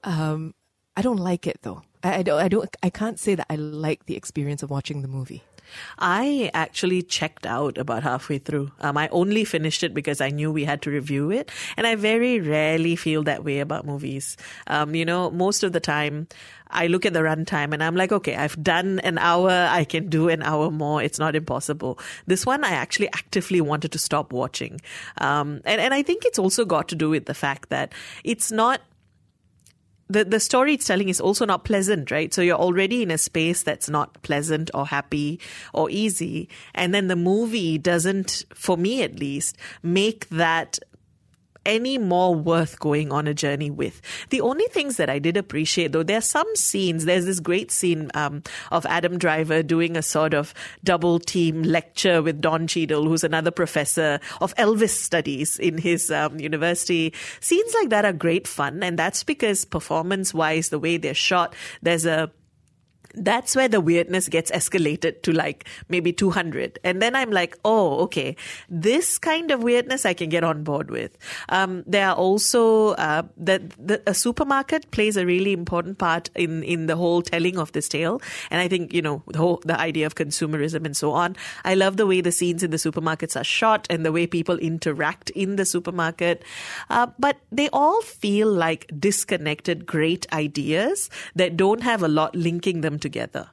Um, 0.03 0.53
I 0.95 1.01
don't 1.01 1.17
like 1.17 1.47
it 1.47 1.63
though. 1.63 1.81
I, 2.03 2.17
I, 2.17 2.23
don't. 2.23 2.39
I 2.39 2.47
don't. 2.47 2.77
I 2.83 2.91
can't 2.91 3.19
say 3.19 3.33
that 3.33 3.47
I 3.49 3.55
like 3.55 4.05
the 4.05 4.15
experience 4.15 4.61
of 4.61 4.69
watching 4.69 5.01
the 5.01 5.07
movie. 5.07 5.41
I 5.99 6.51
actually 6.53 7.01
checked 7.01 7.45
out 7.45 7.77
about 7.77 8.03
halfway 8.03 8.39
through. 8.39 8.71
Um, 8.79 8.97
I 8.97 9.07
only 9.09 9.45
finished 9.45 9.83
it 9.83 9.93
because 9.93 10.21
I 10.21 10.29
knew 10.29 10.51
we 10.51 10.65
had 10.65 10.81
to 10.83 10.91
review 10.91 11.31
it. 11.31 11.51
And 11.77 11.87
I 11.87 11.95
very 11.95 12.39
rarely 12.39 12.95
feel 12.95 13.23
that 13.23 13.43
way 13.43 13.59
about 13.59 13.85
movies. 13.85 14.37
Um, 14.67 14.95
you 14.95 15.05
know, 15.05 15.31
most 15.31 15.63
of 15.63 15.71
the 15.71 15.79
time, 15.79 16.27
I 16.69 16.87
look 16.87 17.05
at 17.05 17.13
the 17.13 17.19
runtime 17.19 17.73
and 17.73 17.83
I'm 17.83 17.95
like, 17.95 18.11
okay, 18.11 18.35
I've 18.35 18.61
done 18.61 18.99
an 18.99 19.17
hour. 19.17 19.49
I 19.49 19.83
can 19.83 20.09
do 20.09 20.29
an 20.29 20.41
hour 20.41 20.71
more. 20.71 21.01
It's 21.01 21.19
not 21.19 21.35
impossible. 21.35 21.99
This 22.27 22.45
one, 22.45 22.63
I 22.63 22.71
actually 22.71 23.07
actively 23.09 23.61
wanted 23.61 23.91
to 23.93 23.99
stop 23.99 24.33
watching. 24.33 24.81
Um, 25.19 25.61
and, 25.65 25.79
and 25.79 25.93
I 25.93 26.03
think 26.03 26.25
it's 26.25 26.39
also 26.39 26.65
got 26.65 26.89
to 26.89 26.95
do 26.95 27.09
with 27.09 27.25
the 27.25 27.33
fact 27.33 27.69
that 27.69 27.93
it's 28.23 28.51
not 28.51 28.81
the, 30.07 30.23
the 30.23 30.39
story 30.39 30.75
it's 30.75 30.85
telling 30.85 31.09
is 31.09 31.19
also 31.19 31.45
not 31.45 31.65
pleasant, 31.65 32.11
right? 32.11 32.33
So 32.33 32.41
you're 32.41 32.57
already 32.57 33.01
in 33.01 33.11
a 33.11 33.17
space 33.17 33.63
that's 33.63 33.89
not 33.89 34.21
pleasant 34.21 34.69
or 34.73 34.85
happy 34.85 35.39
or 35.73 35.89
easy. 35.89 36.47
And 36.73 36.93
then 36.93 37.07
the 37.07 37.15
movie 37.15 37.77
doesn't, 37.77 38.45
for 38.53 38.77
me 38.77 39.01
at 39.03 39.19
least, 39.19 39.57
make 39.81 40.29
that 40.29 40.79
any 41.65 41.97
more 41.97 42.33
worth 42.33 42.79
going 42.79 43.11
on 43.11 43.27
a 43.27 43.33
journey 43.33 43.69
with. 43.69 44.01
The 44.29 44.41
only 44.41 44.65
things 44.67 44.97
that 44.97 45.09
I 45.09 45.19
did 45.19 45.37
appreciate, 45.37 45.91
though, 45.91 46.03
there 46.03 46.17
are 46.17 46.21
some 46.21 46.47
scenes. 46.55 47.05
There's 47.05 47.25
this 47.25 47.39
great 47.39 47.71
scene 47.71 48.11
um, 48.13 48.43
of 48.71 48.85
Adam 48.85 49.17
Driver 49.17 49.63
doing 49.63 49.97
a 49.97 50.01
sort 50.01 50.33
of 50.33 50.53
double 50.83 51.19
team 51.19 51.63
lecture 51.63 52.21
with 52.21 52.41
Don 52.41 52.67
Cheadle, 52.67 53.05
who's 53.05 53.23
another 53.23 53.51
professor 53.51 54.19
of 54.41 54.55
Elvis 54.55 54.89
studies 54.89 55.57
in 55.59 55.77
his 55.77 56.11
um, 56.11 56.39
university. 56.39 57.13
Scenes 57.39 57.73
like 57.73 57.89
that 57.89 58.05
are 58.05 58.13
great 58.13 58.47
fun, 58.47 58.83
and 58.83 58.97
that's 58.97 59.23
because 59.23 59.65
performance 59.65 60.33
wise, 60.33 60.69
the 60.69 60.79
way 60.79 60.97
they're 60.97 61.13
shot, 61.13 61.55
there's 61.81 62.05
a 62.05 62.31
that's 63.17 63.55
where 63.55 63.67
the 63.67 63.81
weirdness 63.81 64.27
gets 64.29 64.51
escalated 64.51 65.21
to 65.21 65.31
like 65.31 65.67
maybe 65.89 66.13
200 66.13 66.79
and 66.83 67.01
then 67.01 67.15
i'm 67.15 67.31
like 67.31 67.57
oh 67.65 67.99
okay 67.99 68.35
this 68.69 69.17
kind 69.17 69.51
of 69.51 69.63
weirdness 69.63 70.05
i 70.05 70.13
can 70.13 70.29
get 70.29 70.43
on 70.43 70.63
board 70.63 70.91
with. 70.91 71.17
Um, 71.49 71.83
there 71.87 72.09
are 72.09 72.15
also 72.15 72.89
uh, 72.91 73.23
that 73.37 73.69
the, 73.71 74.01
a 74.05 74.13
supermarket 74.13 74.91
plays 74.91 75.17
a 75.17 75.25
really 75.25 75.53
important 75.53 75.97
part 75.97 76.29
in 76.35 76.63
in 76.63 76.87
the 76.87 76.95
whole 76.95 77.21
telling 77.21 77.57
of 77.57 77.71
this 77.71 77.87
tale. 77.87 78.21
And 78.51 78.61
i 78.61 78.67
think 78.67 78.93
you 78.93 79.01
know 79.01 79.23
the 79.27 79.39
whole 79.39 79.61
the 79.65 79.79
idea 79.79 80.05
of 80.05 80.15
consumerism 80.15 80.85
and 80.85 80.97
so 80.97 81.11
on. 81.11 81.35
I 81.63 81.75
love 81.75 81.97
the 81.97 82.07
way 82.07 82.21
the 82.21 82.31
scenes 82.31 82.63
in 82.63 82.71
the 82.71 82.77
supermarkets 82.77 83.39
are 83.39 83.43
shot 83.43 83.87
and 83.89 84.05
the 84.05 84.11
way 84.11 84.27
people 84.27 84.57
interact 84.57 85.29
in 85.31 85.55
the 85.55 85.65
supermarket. 85.65 86.43
Uh, 86.89 87.07
but 87.19 87.37
they 87.51 87.69
all 87.69 88.01
feel 88.01 88.51
like 88.51 88.89
disconnected 88.99 89.85
great 89.85 90.27
ideas 90.33 91.09
that 91.35 91.57
don't 91.57 91.83
have 91.83 92.03
a 92.03 92.07
lot 92.07 92.35
linking 92.35 92.81
them 92.81 92.99
together. 93.05 93.45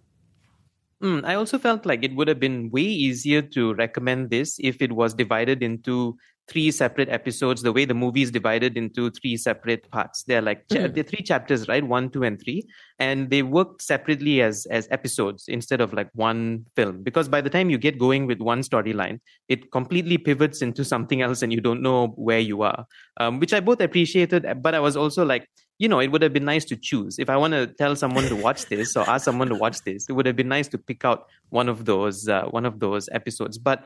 Mm, 1.03 1.25
I 1.25 1.35
also 1.35 1.59
felt 1.59 1.85
like 1.85 2.05
it 2.05 2.15
would 2.15 2.29
have 2.29 2.39
been 2.39 2.71
way 2.71 2.89
easier 3.07 3.43
to 3.57 3.75
recommend 3.75 4.31
this 4.31 4.59
if 4.61 4.81
it 4.81 4.93
was 4.93 5.15
divided 5.15 5.63
into 5.63 6.17
three 6.49 6.71
separate 6.71 7.09
episodes 7.09 7.63
the 7.63 7.73
way 7.73 7.85
the 7.85 7.95
movie 7.95 8.23
is 8.23 8.31
divided 8.31 8.77
into 8.77 9.11
three 9.11 9.37
separate 9.37 9.91
parts. 9.91 10.23
They're 10.25 10.43
like 10.43 10.67
mm. 10.69 10.95
they're 10.95 11.11
three 11.11 11.23
chapters 11.23 11.67
right? 11.69 11.85
One 11.87 12.09
two 12.11 12.23
and 12.23 12.41
three. 12.43 12.67
And 12.99 13.31
they 13.31 13.43
worked 13.43 13.83
separately 13.83 14.43
as 14.43 14.67
as 14.79 14.89
episodes 14.91 15.49
instead 15.49 15.81
of 15.81 15.93
like 15.93 16.11
one 16.15 16.67
film. 16.77 17.03
Because 17.03 17.29
by 17.29 17.41
the 17.41 17.51
time 17.51 17.71
you 17.71 17.79
get 17.79 17.99
going 17.99 18.27
with 18.27 18.41
one 18.41 18.63
storyline 18.63 19.19
it 19.49 19.71
completely 19.73 20.19
pivots 20.19 20.63
into 20.63 20.85
something 20.85 21.23
else 21.23 21.43
and 21.43 21.53
you 21.53 21.61
don't 21.61 21.83
know 21.83 22.09
where 22.29 22.45
you 22.51 22.63
are. 22.63 22.87
Um, 23.21 23.41
which 23.41 23.53
i 23.53 23.61
both 23.61 23.81
appreciated 23.81 24.47
but 24.63 24.75
i 24.75 24.81
was 24.81 24.97
also 24.97 25.25
like 25.25 25.47
you 25.83 25.89
know, 25.89 25.99
it 25.99 26.13
would 26.13 26.23
have 26.23 26.33
been 26.33 26.45
nice 26.45 26.65
to 26.67 26.77
choose. 26.77 27.19
If 27.19 27.29
I 27.29 27.37
want 27.37 27.55
to 27.55 27.67
tell 27.67 27.97
someone 27.97 28.29
to 28.29 28.37
watch 28.37 28.67
this 28.67 28.95
or 28.97 29.03
ask 29.11 29.25
someone 29.25 29.49
to 29.49 29.57
watch 29.57 29.79
this, 29.83 30.09
it 30.09 30.13
would 30.13 30.27
have 30.27 30.37
been 30.37 30.47
nice 30.47 30.69
to 30.69 30.79
pick 30.79 31.05
out 31.05 31.27
one 31.51 31.69
of 31.69 31.87
those 31.87 32.29
uh, 32.29 32.45
one 32.45 32.65
of 32.65 32.79
those 32.79 33.09
episodes. 33.13 33.59
But 33.59 33.85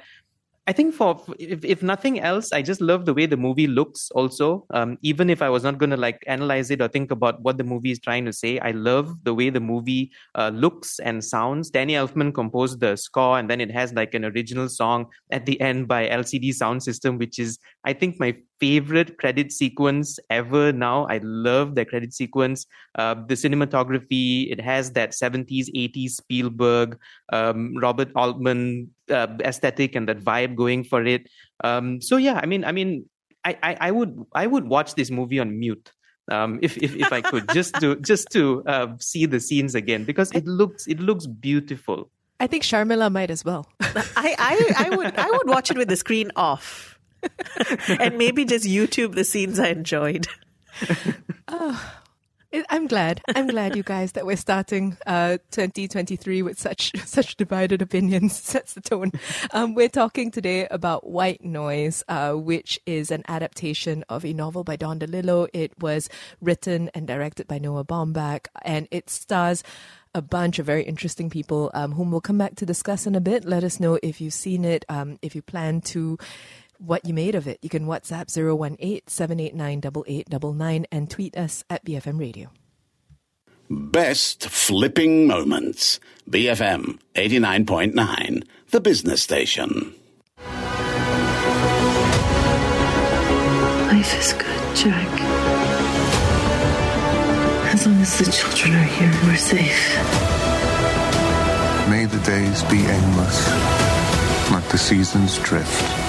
I 0.68 0.72
think 0.72 0.94
for 0.94 1.22
if, 1.38 1.64
if 1.64 1.82
nothing 1.82 2.20
else, 2.20 2.52
I 2.52 2.60
just 2.60 2.82
love 2.82 3.06
the 3.06 3.14
way 3.14 3.24
the 3.24 3.38
movie 3.38 3.66
looks. 3.66 4.10
Also, 4.10 4.66
um, 4.74 4.98
even 5.00 5.30
if 5.30 5.40
I 5.40 5.48
was 5.48 5.62
not 5.62 5.78
going 5.78 5.88
to 5.88 5.96
like 5.96 6.22
analyze 6.26 6.70
it 6.70 6.82
or 6.82 6.88
think 6.88 7.10
about 7.10 7.40
what 7.40 7.56
the 7.56 7.64
movie 7.64 7.92
is 7.92 8.00
trying 8.00 8.26
to 8.26 8.32
say, 8.32 8.58
I 8.58 8.72
love 8.72 9.24
the 9.24 9.32
way 9.32 9.48
the 9.48 9.60
movie 9.60 10.10
uh, 10.34 10.50
looks 10.52 10.98
and 10.98 11.24
sounds. 11.24 11.70
Danny 11.70 11.94
Elfman 11.94 12.34
composed 12.34 12.80
the 12.80 12.96
score, 12.96 13.38
and 13.38 13.48
then 13.48 13.62
it 13.62 13.70
has 13.70 13.94
like 13.94 14.12
an 14.12 14.26
original 14.26 14.68
song 14.68 15.06
at 15.30 15.46
the 15.46 15.58
end 15.62 15.88
by 15.88 16.08
LCD 16.08 16.50
Soundsystem, 16.50 17.18
which 17.18 17.38
is 17.38 17.58
I 17.84 17.94
think 17.94 18.20
my 18.20 18.36
favorite 18.60 19.18
credit 19.18 19.52
sequence 19.52 20.18
ever 20.30 20.72
now. 20.72 21.06
I 21.06 21.18
love 21.22 21.74
the 21.74 21.84
credit 21.84 22.14
sequence. 22.14 22.66
Uh, 22.94 23.14
the 23.14 23.34
cinematography, 23.34 24.50
it 24.50 24.60
has 24.60 24.92
that 24.92 25.10
70s, 25.10 25.68
80s 25.74 26.10
Spielberg, 26.10 26.98
um, 27.32 27.76
Robert 27.76 28.10
Altman 28.14 28.90
uh, 29.10 29.28
aesthetic 29.42 29.94
and 29.94 30.08
that 30.08 30.20
vibe 30.20 30.56
going 30.56 30.84
for 30.84 31.04
it. 31.04 31.28
Um, 31.64 32.00
so 32.00 32.16
yeah, 32.16 32.40
I 32.42 32.46
mean, 32.46 32.64
I 32.64 32.72
mean, 32.72 33.08
I, 33.44 33.58
I, 33.62 33.76
I, 33.80 33.90
would 33.90 34.24
I 34.34 34.46
would 34.46 34.66
watch 34.66 34.94
this 34.94 35.10
movie 35.10 35.38
on 35.38 35.58
mute. 35.58 35.92
Um, 36.28 36.58
if, 36.60 36.76
if 36.78 36.96
if 36.96 37.12
I 37.12 37.20
could 37.20 37.48
just 37.50 37.76
to 37.76 37.94
just 38.00 38.28
to 38.32 38.64
uh, 38.66 38.88
see 38.98 39.26
the 39.26 39.38
scenes 39.38 39.76
again 39.76 40.02
because 40.02 40.32
it 40.32 40.44
looks 40.44 40.88
it 40.88 40.98
looks 40.98 41.26
beautiful. 41.26 42.10
I 42.40 42.48
think 42.48 42.64
Sharmila 42.64 43.10
might 43.12 43.30
as 43.30 43.44
well. 43.44 43.66
I, 43.80 43.94
I, 44.16 44.86
I 44.86 44.96
would 44.96 45.16
I 45.16 45.30
would 45.30 45.48
watch 45.48 45.70
it 45.70 45.78
with 45.78 45.88
the 45.88 45.96
screen 45.96 46.32
off. 46.34 46.95
and 48.00 48.18
maybe 48.18 48.44
just 48.44 48.64
YouTube 48.64 49.14
the 49.14 49.24
scenes 49.24 49.58
I 49.58 49.68
enjoyed. 49.68 50.26
oh, 51.48 51.94
I'm 52.70 52.86
glad. 52.86 53.22
I'm 53.34 53.48
glad, 53.48 53.76
you 53.76 53.82
guys, 53.82 54.12
that 54.12 54.24
we're 54.24 54.36
starting 54.36 54.96
uh, 55.06 55.38
2023 55.50 56.42
with 56.42 56.58
such 56.58 56.92
such 57.04 57.36
divided 57.36 57.82
opinions. 57.82 58.36
Sets 58.36 58.74
the 58.74 58.80
tone. 58.80 59.12
Um, 59.52 59.74
we're 59.74 59.88
talking 59.88 60.30
today 60.30 60.66
about 60.70 61.08
White 61.08 61.44
Noise, 61.44 62.04
uh, 62.08 62.32
which 62.32 62.80
is 62.86 63.10
an 63.10 63.24
adaptation 63.28 64.04
of 64.08 64.24
a 64.24 64.32
novel 64.32 64.64
by 64.64 64.76
Don 64.76 64.98
DeLillo. 64.98 65.48
It 65.52 65.72
was 65.80 66.08
written 66.40 66.90
and 66.94 67.06
directed 67.06 67.46
by 67.46 67.58
Noah 67.58 67.84
Baumbach, 67.84 68.46
and 68.62 68.88
it 68.90 69.10
stars 69.10 69.62
a 70.14 70.22
bunch 70.22 70.58
of 70.58 70.64
very 70.64 70.82
interesting 70.82 71.28
people 71.28 71.70
um, 71.74 71.92
whom 71.92 72.10
we'll 72.10 72.22
come 72.22 72.38
back 72.38 72.56
to 72.56 72.64
discuss 72.64 73.06
in 73.06 73.14
a 73.14 73.20
bit. 73.20 73.44
Let 73.44 73.64
us 73.64 73.78
know 73.78 73.98
if 74.02 74.20
you've 74.20 74.32
seen 74.32 74.64
it, 74.64 74.84
um, 74.88 75.18
if 75.20 75.34
you 75.34 75.42
plan 75.42 75.82
to 75.82 76.16
what 76.80 77.04
you 77.04 77.14
made 77.14 77.34
of 77.34 77.46
it. 77.46 77.58
You 77.62 77.68
can 77.68 77.86
WhatsApp 77.86 78.26
018-789-8899 79.06 80.84
and 80.90 81.10
tweet 81.10 81.36
us 81.36 81.64
at 81.68 81.84
BFM 81.84 82.18
Radio. 82.18 82.50
Best 83.68 84.48
flipping 84.48 85.26
moments. 85.26 85.98
BFM 86.30 86.98
89.9, 87.14 88.44
the 88.70 88.80
business 88.80 89.22
station. 89.22 89.94
Life 93.88 94.18
is 94.18 94.32
good, 94.34 94.76
Jack. 94.76 95.20
As 97.74 97.86
long 97.86 98.00
as 98.00 98.18
the 98.18 98.30
children 98.30 98.74
are 98.74 98.84
here, 98.84 99.12
we're 99.24 99.36
safe. 99.36 99.96
May 101.90 102.04
the 102.04 102.20
days 102.24 102.62
be 102.64 102.78
endless. 102.78 103.48
Let 104.52 104.68
the 104.70 104.78
seasons 104.78 105.38
drift 105.38 106.05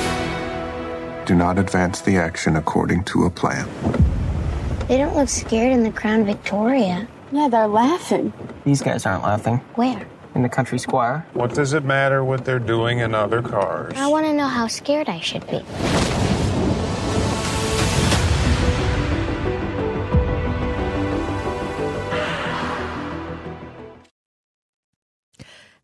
do 1.27 1.35
not 1.35 1.59
advance 1.59 1.99
the 2.01 2.17
action 2.17 2.55
according 2.55 3.03
to 3.03 3.25
a 3.25 3.29
plan. 3.29 3.67
They 4.87 4.97
don't 4.97 5.13
look 5.13 5.27
scared 5.27 5.73
in 5.73 5.83
the 5.83 5.91
Crown 5.91 6.25
Victoria. 6.25 7.05
Yeah, 7.33 7.49
they're 7.49 7.67
laughing. 7.67 8.31
These 8.63 8.81
guys 8.81 9.05
aren't 9.05 9.23
laughing. 9.23 9.57
Where? 9.75 10.07
In 10.35 10.41
the 10.41 10.49
Country 10.49 10.79
Squire. 10.79 11.25
What 11.33 11.53
does 11.53 11.73
it 11.73 11.83
matter 11.83 12.23
what 12.23 12.45
they're 12.45 12.59
doing 12.59 12.99
in 12.99 13.13
other 13.13 13.41
cars? 13.41 13.93
I 13.97 14.07
want 14.07 14.25
to 14.25 14.33
know 14.33 14.47
how 14.47 14.67
scared 14.67 15.09
I 15.09 15.19
should 15.19 15.45
be. 15.47 15.61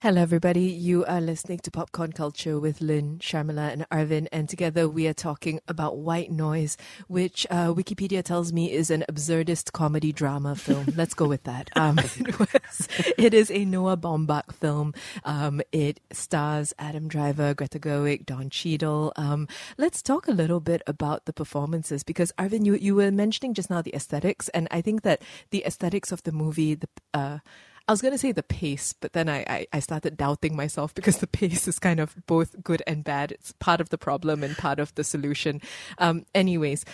Hello, 0.03 0.21
everybody. 0.21 0.63
You 0.65 1.05
are 1.05 1.21
listening 1.21 1.59
to 1.59 1.71
Popcorn 1.71 2.11
Culture 2.11 2.59
with 2.59 2.81
Lynn, 2.81 3.19
Sharmila, 3.19 3.71
and 3.71 3.87
Arvin, 3.89 4.27
and 4.33 4.49
together 4.49 4.89
we 4.89 5.07
are 5.07 5.13
talking 5.13 5.61
about 5.65 5.95
White 5.95 6.29
Noise, 6.29 6.75
which 7.07 7.47
uh, 7.49 7.73
Wikipedia 7.73 8.21
tells 8.21 8.51
me 8.51 8.69
is 8.69 8.91
an 8.91 9.05
absurdist 9.09 9.71
comedy 9.71 10.11
drama 10.11 10.57
film. 10.57 10.87
Let's 10.97 11.13
go 11.13 11.25
with 11.25 11.43
that. 11.43 11.69
Um, 11.77 11.99
it, 11.99 12.37
was, 12.37 12.89
it 13.17 13.33
is 13.33 13.49
a 13.49 13.63
Noah 13.63 13.95
Baumbach 13.95 14.53
film. 14.53 14.93
Um, 15.23 15.61
it 15.71 16.01
stars 16.11 16.73
Adam 16.77 17.07
Driver, 17.07 17.53
Greta 17.53 17.79
Gerwig, 17.79 18.25
Don 18.25 18.49
Cheadle. 18.49 19.13
Um, 19.15 19.47
let's 19.77 20.01
talk 20.01 20.27
a 20.27 20.31
little 20.31 20.59
bit 20.59 20.81
about 20.85 21.23
the 21.23 21.31
performances 21.31 22.03
because 22.03 22.33
Arvin, 22.37 22.65
you 22.65 22.75
you 22.75 22.93
were 22.93 23.09
mentioning 23.09 23.53
just 23.53 23.69
now 23.69 23.81
the 23.81 23.95
aesthetics, 23.95 24.49
and 24.49 24.67
I 24.69 24.81
think 24.81 25.03
that 25.03 25.21
the 25.51 25.63
aesthetics 25.65 26.11
of 26.11 26.23
the 26.23 26.33
movie, 26.33 26.75
the 26.75 26.89
uh, 27.13 27.37
I 27.87 27.91
was 27.91 28.01
going 28.01 28.13
to 28.13 28.17
say 28.17 28.31
the 28.31 28.43
pace, 28.43 28.93
but 28.93 29.11
then 29.11 29.27
I, 29.27 29.39
I, 29.47 29.67
I, 29.73 29.79
started 29.79 30.15
doubting 30.15 30.55
myself 30.55 30.93
because 30.93 31.17
the 31.17 31.27
pace 31.27 31.67
is 31.67 31.79
kind 31.79 31.99
of 31.99 32.15
both 32.27 32.63
good 32.63 32.81
and 32.87 33.03
bad. 33.03 33.33
It's 33.33 33.51
part 33.53 33.81
of 33.81 33.89
the 33.89 33.97
problem 33.97 34.41
and 34.41 34.57
part 34.57 34.79
of 34.79 34.95
the 34.95 35.03
solution. 35.03 35.61
Um, 35.97 36.25
anyways, 36.33 36.85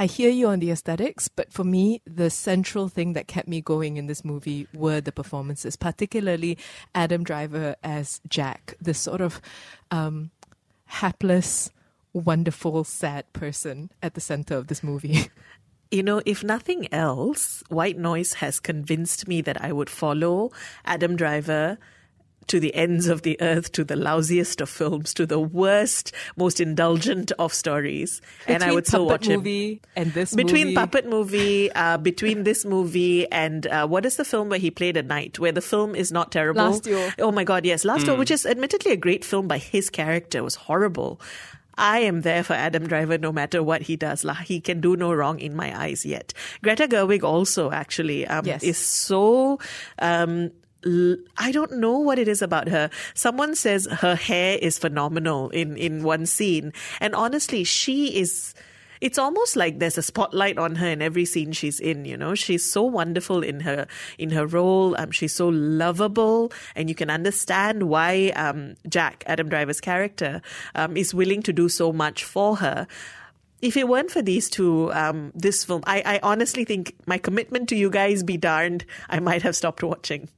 I, 0.00 0.06
hear 0.06 0.30
you 0.30 0.48
on 0.48 0.60
the 0.60 0.70
aesthetics, 0.70 1.28
but 1.28 1.52
for 1.52 1.62
me, 1.62 2.00
the 2.06 2.30
central 2.30 2.88
thing 2.88 3.12
that 3.12 3.28
kept 3.28 3.48
me 3.48 3.60
going 3.60 3.98
in 3.98 4.06
this 4.06 4.24
movie 4.24 4.66
were 4.72 5.02
the 5.02 5.12
performances, 5.12 5.76
particularly 5.76 6.56
Adam 6.94 7.22
Driver 7.22 7.76
as 7.82 8.22
Jack, 8.26 8.76
this 8.80 8.98
sort 8.98 9.20
of 9.20 9.42
um, 9.90 10.30
hapless, 10.86 11.70
wonderful, 12.14 12.82
sad 12.82 13.30
person 13.34 13.90
at 14.02 14.14
the 14.14 14.22
center 14.22 14.56
of 14.56 14.68
this 14.68 14.82
movie. 14.82 15.28
You 15.90 16.04
know, 16.04 16.22
if 16.24 16.44
nothing 16.44 16.92
else, 16.92 17.64
White 17.68 17.98
Noise 17.98 18.34
has 18.34 18.60
convinced 18.60 19.26
me 19.26 19.40
that 19.42 19.60
I 19.62 19.72
would 19.72 19.90
follow 19.90 20.52
Adam 20.84 21.16
Driver 21.16 21.78
to 22.50 22.58
the 22.58 22.74
ends 22.74 23.06
of 23.06 23.22
the 23.22 23.40
earth, 23.40 23.70
to 23.72 23.84
the 23.84 23.94
lousiest 23.94 24.60
of 24.60 24.68
films, 24.68 25.14
to 25.14 25.24
the 25.24 25.38
worst, 25.38 26.12
most 26.36 26.58
indulgent 26.58 27.30
of 27.38 27.54
stories, 27.54 28.20
between 28.40 28.54
and 28.54 28.64
I 28.64 28.72
would 28.72 28.88
still 28.88 29.06
watch 29.06 29.28
movie 29.28 29.74
it. 29.74 29.86
And 29.94 30.12
this 30.12 30.34
between 30.34 30.68
movie. 30.68 30.74
puppet 30.74 31.08
movie, 31.08 31.70
uh, 31.72 31.98
between 31.98 32.42
this 32.42 32.64
movie 32.64 33.30
and 33.30 33.66
uh, 33.68 33.86
what 33.86 34.04
is 34.04 34.16
the 34.16 34.24
film 34.24 34.48
where 34.48 34.58
he 34.58 34.70
played 34.70 34.96
at 34.96 35.06
night, 35.06 35.38
where 35.38 35.52
the 35.52 35.60
film 35.60 35.94
is 35.94 36.10
not 36.10 36.32
terrible? 36.32 36.64
Last 36.70 36.86
year. 36.86 37.14
Oh 37.20 37.30
my 37.30 37.44
God, 37.44 37.64
yes, 37.64 37.84
Last 37.84 38.02
mm. 38.02 38.08
year, 38.08 38.16
which 38.16 38.32
is 38.32 38.44
admittedly 38.44 38.92
a 38.92 38.96
great 38.96 39.24
film 39.24 39.46
by 39.46 39.58
his 39.58 39.88
character, 39.88 40.42
was 40.42 40.56
horrible. 40.56 41.20
I 41.80 42.00
am 42.00 42.20
there 42.20 42.44
for 42.44 42.52
Adam 42.52 42.86
Driver 42.86 43.16
no 43.16 43.32
matter 43.32 43.62
what 43.62 43.80
he 43.82 43.96
does. 43.96 44.24
He 44.44 44.60
can 44.60 44.80
do 44.80 44.96
no 44.96 45.12
wrong 45.14 45.40
in 45.40 45.56
my 45.56 45.76
eyes 45.76 46.04
yet. 46.04 46.34
Greta 46.62 46.86
Gerwig 46.86 47.24
also 47.24 47.70
actually 47.70 48.26
um, 48.26 48.44
yes. 48.44 48.62
is 48.62 48.76
so. 48.76 49.58
Um, 49.98 50.52
I 51.36 51.52
don't 51.52 51.72
know 51.72 51.98
what 51.98 52.18
it 52.18 52.26
is 52.26 52.40
about 52.40 52.68
her. 52.68 52.88
Someone 53.14 53.54
says 53.54 53.86
her 53.86 54.14
hair 54.14 54.58
is 54.60 54.78
phenomenal 54.78 55.50
in, 55.50 55.76
in 55.76 56.02
one 56.02 56.24
scene. 56.24 56.72
And 57.00 57.14
honestly, 57.14 57.64
she 57.64 58.16
is 58.18 58.54
it's 59.00 59.18
almost 59.18 59.56
like 59.56 59.78
there's 59.78 59.98
a 59.98 60.02
spotlight 60.02 60.58
on 60.58 60.76
her 60.76 60.88
in 60.88 61.02
every 61.02 61.24
scene 61.24 61.52
she's 61.52 61.80
in. 61.80 62.04
You 62.04 62.16
know, 62.16 62.34
she's 62.34 62.70
so 62.70 62.82
wonderful 62.82 63.42
in 63.42 63.60
her 63.60 63.86
in 64.18 64.30
her 64.30 64.46
role. 64.46 64.94
Um, 64.98 65.10
she's 65.10 65.34
so 65.34 65.48
lovable, 65.48 66.52
and 66.74 66.88
you 66.88 66.94
can 66.94 67.10
understand 67.10 67.84
why 67.84 68.28
um, 68.36 68.74
Jack 68.88 69.24
Adam 69.26 69.48
Driver's 69.48 69.80
character 69.80 70.42
um, 70.74 70.96
is 70.96 71.14
willing 71.14 71.42
to 71.42 71.52
do 71.52 71.68
so 71.68 71.92
much 71.92 72.24
for 72.24 72.56
her 72.56 72.86
if 73.62 73.76
it 73.76 73.88
weren't 73.88 74.10
for 74.10 74.22
these 74.22 74.48
two, 74.48 74.92
um, 74.94 75.32
this 75.34 75.64
film, 75.64 75.82
I, 75.86 76.02
I 76.04 76.20
honestly 76.22 76.64
think 76.64 76.94
my 77.06 77.18
commitment 77.18 77.68
to 77.68 77.76
you 77.76 77.90
guys 77.90 78.22
be 78.22 78.36
darned, 78.36 78.84
I 79.08 79.20
might 79.20 79.42
have 79.42 79.54
stopped 79.54 79.82
watching. 79.82 80.28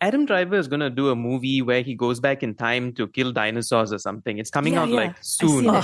Adam 0.00 0.26
Driver 0.26 0.56
is 0.56 0.68
going 0.68 0.80
to 0.80 0.90
do 0.90 1.08
a 1.10 1.16
movie 1.16 1.62
where 1.62 1.82
he 1.82 1.94
goes 1.94 2.20
back 2.20 2.42
in 2.42 2.54
time 2.54 2.92
to 2.94 3.08
kill 3.08 3.32
dinosaurs 3.32 3.92
or 3.92 3.98
something. 3.98 4.38
It's 4.38 4.50
coming 4.50 4.74
Yeah, 4.74 4.82
out 4.82 4.88
yeah. 4.90 4.94
like 4.96 5.16
soon, 5.22 5.82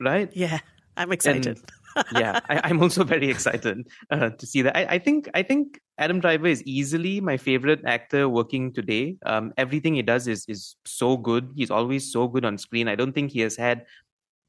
right? 0.00 0.30
Yeah, 0.34 0.58
I'm 0.98 1.12
excited. 1.12 1.46
And, 1.46 2.06
yeah, 2.12 2.40
I, 2.48 2.60
I'm 2.64 2.82
also 2.82 3.04
very 3.14 3.30
excited 3.30 3.88
uh, 4.10 4.30
to 4.30 4.46
see 4.46 4.62
that. 4.62 4.76
I, 4.76 4.96
I 4.96 4.98
think 4.98 5.28
I 5.34 5.42
think 5.42 5.80
Adam 5.96 6.20
Driver 6.20 6.46
is 6.46 6.62
easily 6.64 7.20
my 7.20 7.36
favorite 7.36 7.80
actor 7.86 8.28
working 8.28 8.72
today. 8.72 9.16
Um, 9.24 9.52
everything 9.56 9.94
he 9.94 10.02
does 10.02 10.28
is 10.28 10.44
is 10.48 10.76
so 10.84 11.16
good. 11.16 11.50
He's 11.54 11.70
always 11.70 12.12
so 12.12 12.28
good 12.28 12.44
on 12.44 12.58
screen. 12.58 12.88
I 12.88 12.94
don't 12.94 13.12
think 13.12 13.30
he 13.30 13.40
has 13.40 13.56
had 13.56 13.86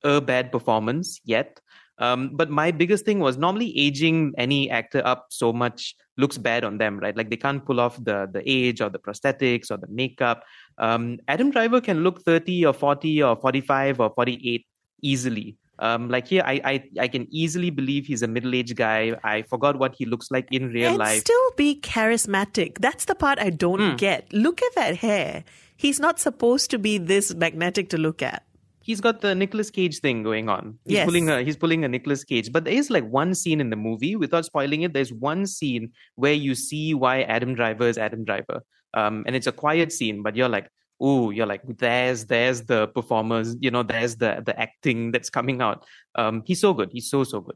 a 0.03 0.19
bad 0.19 0.51
performance 0.51 1.21
yet. 1.23 1.59
Um, 1.99 2.31
but 2.33 2.49
my 2.49 2.71
biggest 2.71 3.03
thing 3.03 3.19
was 3.19 3.37
normally 3.37 3.77
aging 3.77 4.33
any 4.37 4.69
actor 4.71 5.01
up 5.05 5.27
so 5.29 5.51
much 5.51 5.95
looks 6.17 6.37
bad 6.37 6.63
on 6.63 6.77
them, 6.77 6.97
right? 6.97 7.15
Like 7.15 7.29
they 7.29 7.35
can't 7.35 7.65
pull 7.65 7.79
off 7.79 8.01
the 8.03 8.29
the 8.31 8.41
age 8.45 8.81
or 8.81 8.89
the 8.89 8.99
prosthetics 8.99 9.69
or 9.69 9.77
the 9.77 9.87
makeup. 9.89 10.43
Um, 10.77 11.19
Adam 11.27 11.51
Driver 11.51 11.81
can 11.81 12.03
look 12.03 12.23
30 12.23 12.65
or 12.65 12.73
40 12.73 13.23
or 13.23 13.35
45 13.35 13.99
or 13.99 14.11
48 14.15 14.65
easily. 15.01 15.57
Um, 15.81 16.09
like 16.09 16.27
here, 16.27 16.43
I, 16.45 16.59
I 16.71 16.83
I 16.99 17.07
can 17.07 17.25
easily 17.31 17.69
believe 17.69 18.05
he's 18.05 18.21
a 18.21 18.27
middle 18.27 18.53
aged 18.53 18.75
guy. 18.75 19.15
I 19.23 19.43
forgot 19.43 19.79
what 19.79 19.95
he 19.97 20.05
looks 20.05 20.29
like 20.29 20.47
in 20.51 20.67
real 20.73 20.89
and 20.89 20.97
life. 20.97 21.21
still 21.21 21.51
be 21.55 21.79
charismatic. 21.79 22.79
That's 22.79 23.05
the 23.05 23.15
part 23.15 23.39
I 23.39 23.49
don't 23.49 23.79
Hmm. 23.91 23.95
get. 23.95 24.31
Look 24.33 24.61
at 24.61 24.75
that 24.75 24.97
hair. 24.97 25.43
He's 25.77 25.99
not 25.99 26.19
supposed 26.19 26.69
to 26.71 26.79
be 26.79 26.97
this 26.97 27.33
magnetic 27.33 27.89
to 27.89 27.97
look 27.97 28.21
at. 28.21 28.43
he's 28.89 29.01
got 29.05 29.21
the 29.21 29.31
Nicolas 29.35 29.69
Cage 29.69 29.99
thing 30.03 30.23
going 30.23 30.49
on. 30.49 30.69
He's 30.85 30.93
Yes. 30.95 31.05
pulling 31.05 31.29
a 31.29 31.43
he's 31.47 31.57
pulling 31.63 31.83
a 31.85 31.87
Nicolas 31.87 32.23
Cage. 32.23 32.51
But 32.51 32.63
there 32.67 32.73
is 32.73 32.89
like 32.89 33.07
one 33.17 33.35
scene 33.41 33.61
in 33.61 33.69
the 33.69 33.75
movie, 33.75 34.15
without 34.15 34.45
spoiling 34.45 34.81
it, 34.81 34.93
there's 34.93 35.13
one 35.13 35.45
scene 35.45 35.91
where 36.15 36.33
you 36.45 36.55
see 36.55 36.93
why 37.03 37.21
Adam 37.35 37.53
Driver 37.59 37.87
is 37.87 37.99
Adam 37.99 38.23
Driver. 38.29 38.57
Um, 39.01 39.23
and 39.27 39.35
it's 39.35 39.45
a 39.45 39.51
quiet 39.51 39.91
scene, 39.91 40.23
but 40.23 40.35
you're 40.35 40.49
like, 40.49 40.67
ooh, 41.01 41.31
you're 41.31 41.45
like, 41.45 41.61
there's 41.65 42.25
there's 42.25 42.63
the 42.63 42.87
performers, 42.87 43.55
you 43.59 43.71
know, 43.71 43.83
there's 43.83 44.17
the 44.17 44.41
the 44.45 44.59
acting 44.59 45.11
that's 45.11 45.29
coming 45.29 45.61
out. 45.61 45.85
Um, 46.15 46.43
he's 46.45 46.61
so 46.61 46.73
good. 46.73 46.89
He's 46.91 47.09
so 47.09 47.23
so 47.23 47.41
good. 47.41 47.55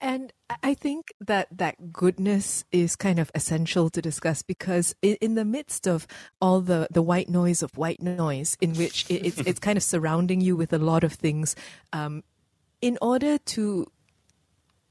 And 0.00 0.32
I- 0.62 0.74
think 0.74 1.14
that 1.18 1.48
that 1.50 1.92
goodness 1.92 2.64
is 2.70 2.94
kind 2.94 3.18
of 3.18 3.30
essential 3.34 3.88
to 3.88 4.02
discuss 4.02 4.42
because 4.42 4.94
in, 5.00 5.34
the 5.34 5.46
midst 5.46 5.86
of 5.86 6.06
all 6.42 6.60
the, 6.60 6.88
the 6.90 7.00
white 7.00 7.30
noise 7.30 7.62
of 7.62 7.74
white 7.78 8.02
noise, 8.02 8.58
in 8.60 8.74
which 8.74 9.06
it, 9.08 9.24
it's 9.24 9.38
it's 9.38 9.58
kind 9.58 9.78
of 9.78 9.82
surrounding 9.82 10.42
you 10.42 10.56
with 10.56 10.74
a 10.74 10.78
lot 10.78 11.04
of 11.04 11.14
things, 11.14 11.56
um, 11.94 12.22
in 12.82 12.98
order 13.00 13.38
to, 13.38 13.86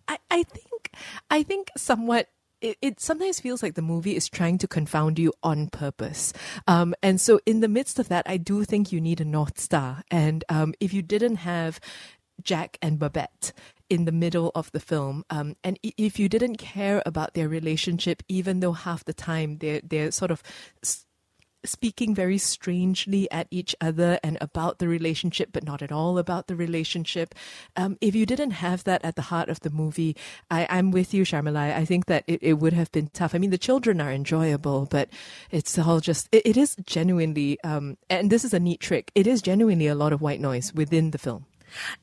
I, 0.08 0.18
I 0.32 0.44
think 0.44 0.90
I 1.30 1.44
think 1.44 1.70
somewhat. 1.78 2.33
It, 2.63 2.77
it 2.82 3.01
sometimes 3.01 3.41
feels 3.41 3.62
like 3.63 3.75
the 3.75 3.84
movie 3.84 4.15
is 4.15 4.29
trying 4.29 4.58
to 4.60 4.70
confound 4.70 5.20
you 5.20 5.34
on 5.43 5.70
purpose. 5.70 6.34
Um, 6.67 6.96
and 7.03 7.22
so, 7.22 7.41
in 7.46 7.60
the 7.60 7.70
midst 7.70 8.00
of 8.00 8.10
that, 8.10 8.25
I 8.27 8.38
do 8.38 8.63
think 8.65 8.91
you 8.91 9.01
need 9.01 9.22
a 9.22 9.25
North 9.25 9.60
Star. 9.60 10.03
And 10.10 10.46
um, 10.50 10.74
if 10.79 10.93
you 10.93 11.03
didn't 11.03 11.38
have 11.38 11.79
Jack 12.43 12.77
and 12.82 13.00
Babette 13.00 13.53
in 13.89 14.05
the 14.05 14.12
middle 14.12 14.51
of 14.55 14.72
the 14.72 14.79
film. 14.79 15.24
Um, 15.29 15.55
and 15.63 15.79
if 15.84 16.20
you 16.20 16.29
didn't 16.29 16.58
care 16.58 17.03
about 17.05 17.36
their 17.36 17.50
relationship, 17.50 18.24
even 18.27 18.60
though 18.60 18.74
half 18.74 19.05
the 19.05 19.13
time 19.13 19.58
they're 19.60 19.82
they're 19.84 20.12
sort 20.12 20.32
of 20.32 20.41
s- 20.84 21.05
speaking 21.65 22.13
very 22.13 22.38
strangely 22.38 23.29
at 23.32 23.48
each 23.51 23.75
other 23.79 24.20
and 24.24 24.38
about 24.41 24.79
the 24.79 24.88
relationship, 24.88 25.50
but 25.51 25.63
not 25.63 25.82
at 25.82 25.91
all 25.91 26.17
about 26.17 26.48
the 26.48 26.55
relationship. 26.55 27.36
Um, 27.75 27.98
if 28.01 28.15
you 28.15 28.25
didn't 28.25 28.52
have 28.52 28.84
that 28.84 29.04
at 29.04 29.15
the 29.15 29.23
heart 29.23 29.49
of 29.49 29.62
the 29.62 29.69
movie, 29.69 30.15
I, 30.52 30.67
I'm 30.69 30.91
with 30.91 31.13
you, 31.13 31.23
Sharmila. 31.23 31.76
I 31.76 31.86
think 31.86 32.08
that 32.08 32.23
it, 32.28 32.41
it 32.41 32.54
would 32.54 32.73
have 32.73 32.91
been 32.91 33.08
tough. 33.13 33.34
I 33.34 33.38
mean, 33.38 33.49
the 33.52 33.58
children 33.58 34.02
are 34.02 34.12
enjoyable, 34.12 34.88
but 34.89 35.10
it's 35.52 35.78
all 35.80 35.99
just, 35.99 36.28
it, 36.32 36.43
it 36.45 36.58
is 36.58 36.76
genuinely, 36.86 37.60
um, 37.63 37.97
and 38.10 38.30
this 38.30 38.43
is 38.43 38.54
a 38.54 38.60
neat 38.60 38.80
trick, 38.80 39.12
it 39.15 39.28
is 39.28 39.41
genuinely 39.41 39.88
a 39.88 39.95
lot 39.95 40.13
of 40.13 40.21
white 40.21 40.41
noise 40.41 40.73
within 40.73 41.12
the 41.12 41.17
film. 41.17 41.45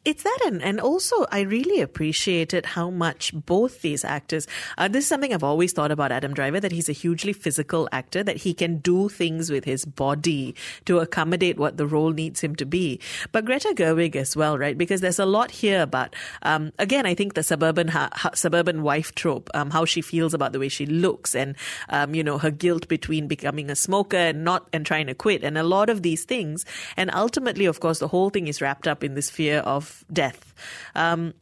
It's 0.05 0.23
that, 0.23 0.39
and, 0.47 0.63
and 0.63 0.81
also 0.81 1.27
I 1.31 1.41
really 1.41 1.81
appreciated 1.81 2.67
how 2.67 2.91
much 2.91 3.33
both 3.35 3.83
these 3.83 4.05
actors. 4.05 4.47
Uh, 4.79 4.89
this 4.89 5.05
is 5.05 5.09
something 5.09 5.33
I've 5.33 5.45
always 5.45 5.73
thought 5.73 5.91
about 5.91 6.13
Adam 6.13 6.35
Driver 6.35 6.61
that 6.61 6.73
he's 6.73 6.89
a 6.89 6.93
hugely 6.93 7.33
physical 7.33 7.89
actor, 7.93 8.23
that 8.23 8.39
he 8.39 8.55
can 8.55 8.79
do 8.79 9.09
things 9.09 9.51
with 9.51 9.65
his 9.65 9.85
body 9.85 10.55
to 10.85 10.99
accommodate 10.99 11.59
what 11.59 11.77
the 11.77 11.87
role 11.87 12.11
needs 12.11 12.41
him 12.41 12.57
to 12.57 12.67
be. 12.67 13.01
But 13.33 13.45
Greta 13.45 13.73
Gerwig 13.75 14.17
as 14.17 14.37
well, 14.37 14.59
right? 14.59 14.77
Because 14.77 15.01
there's 15.01 15.19
a 15.19 15.27
lot 15.27 15.51
here 15.51 15.83
about, 15.83 16.15
um, 16.43 16.73
again, 16.79 17.07
I 17.07 17.15
think 17.15 17.35
the 17.35 17.43
suburban 17.43 17.89
ha- 17.89 18.11
ha- 18.13 18.31
suburban 18.35 18.83
wife 18.83 19.15
trope, 19.15 19.51
um, 19.55 19.71
how 19.71 19.85
she 19.85 20.03
feels 20.03 20.35
about 20.35 20.53
the 20.53 20.59
way 20.59 20.69
she 20.69 20.87
looks, 20.87 21.35
and 21.35 21.57
um, 21.89 22.15
you 22.15 22.25
know 22.25 22.39
her 22.39 22.51
guilt 22.51 22.89
between 22.89 23.27
becoming 23.27 23.71
a 23.71 23.77
smoker 23.77 24.17
and 24.17 24.45
not 24.45 24.69
and 24.73 24.87
trying 24.87 25.07
to 25.07 25.15
quit, 25.15 25.43
and 25.43 25.59
a 25.59 25.63
lot 25.63 25.91
of 25.91 26.03
these 26.03 26.25
things. 26.25 26.65
And 26.97 27.11
ultimately, 27.15 27.67
of 27.67 27.81
course, 27.81 27.99
the 27.99 28.09
whole 28.09 28.31
thing 28.31 28.49
is 28.49 28.61
wrapped 28.61 28.87
up 28.87 29.05
in 29.05 29.15
this 29.15 29.31
fear 29.31 29.60
of 29.61 30.05
death. 30.13 30.55
Um, 30.95 31.35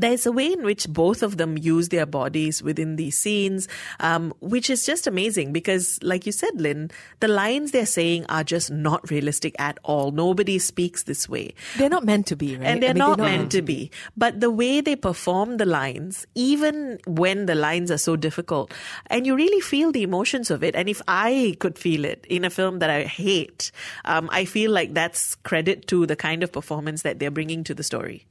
there's 0.00 0.26
a 0.26 0.32
way 0.32 0.52
in 0.52 0.62
which 0.62 0.88
both 0.88 1.22
of 1.22 1.36
them 1.36 1.58
use 1.58 1.88
their 1.88 2.06
bodies 2.06 2.62
within 2.62 2.96
these 2.96 3.18
scenes, 3.18 3.68
um, 4.00 4.32
which 4.40 4.70
is 4.70 4.86
just 4.86 5.06
amazing 5.06 5.52
because, 5.52 5.98
like 6.02 6.24
you 6.24 6.32
said, 6.32 6.60
Lynn, 6.60 6.90
the 7.20 7.28
lines 7.28 7.72
they're 7.72 7.86
saying 7.86 8.24
are 8.28 8.44
just 8.44 8.70
not 8.70 9.10
realistic 9.10 9.54
at 9.58 9.78
all. 9.82 10.12
Nobody 10.12 10.58
speaks 10.58 11.02
this 11.02 11.28
way. 11.28 11.54
They're 11.76 11.88
not 11.88 12.04
meant 12.04 12.26
to 12.28 12.36
be, 12.36 12.56
right? 12.56 12.66
And 12.66 12.82
they're 12.82 12.90
I 12.90 12.92
mean, 12.94 12.98
not 12.98 13.18
meant 13.18 13.50
to 13.52 13.62
be. 13.62 13.90
But 14.16 14.40
the 14.40 14.50
way 14.50 14.80
they 14.80 14.96
perform 14.96 15.56
the 15.56 15.66
lines, 15.66 16.26
even 16.34 17.00
when 17.06 17.46
the 17.46 17.54
lines 17.54 17.90
are 17.90 17.98
so 17.98 18.14
difficult, 18.16 18.72
and 19.08 19.26
you 19.26 19.34
really 19.34 19.60
feel 19.60 19.90
the 19.90 20.02
emotions 20.02 20.50
of 20.50 20.62
it. 20.62 20.76
And 20.76 20.88
if 20.88 21.02
I 21.08 21.56
could 21.58 21.78
feel 21.78 22.04
it 22.04 22.24
in 22.28 22.44
a 22.44 22.50
film 22.50 22.78
that 22.78 22.90
I 22.90 23.02
hate, 23.02 23.72
um, 24.04 24.28
I 24.32 24.44
feel 24.44 24.70
like 24.70 24.94
that's 24.94 25.34
credit 25.36 25.88
to 25.88 26.06
the 26.06 26.16
kind 26.16 26.42
of 26.42 26.52
performance 26.52 27.02
that 27.02 27.18
they're 27.18 27.30
bringing 27.30 27.64
to 27.64 27.74
the 27.74 27.82
story. 27.82 28.26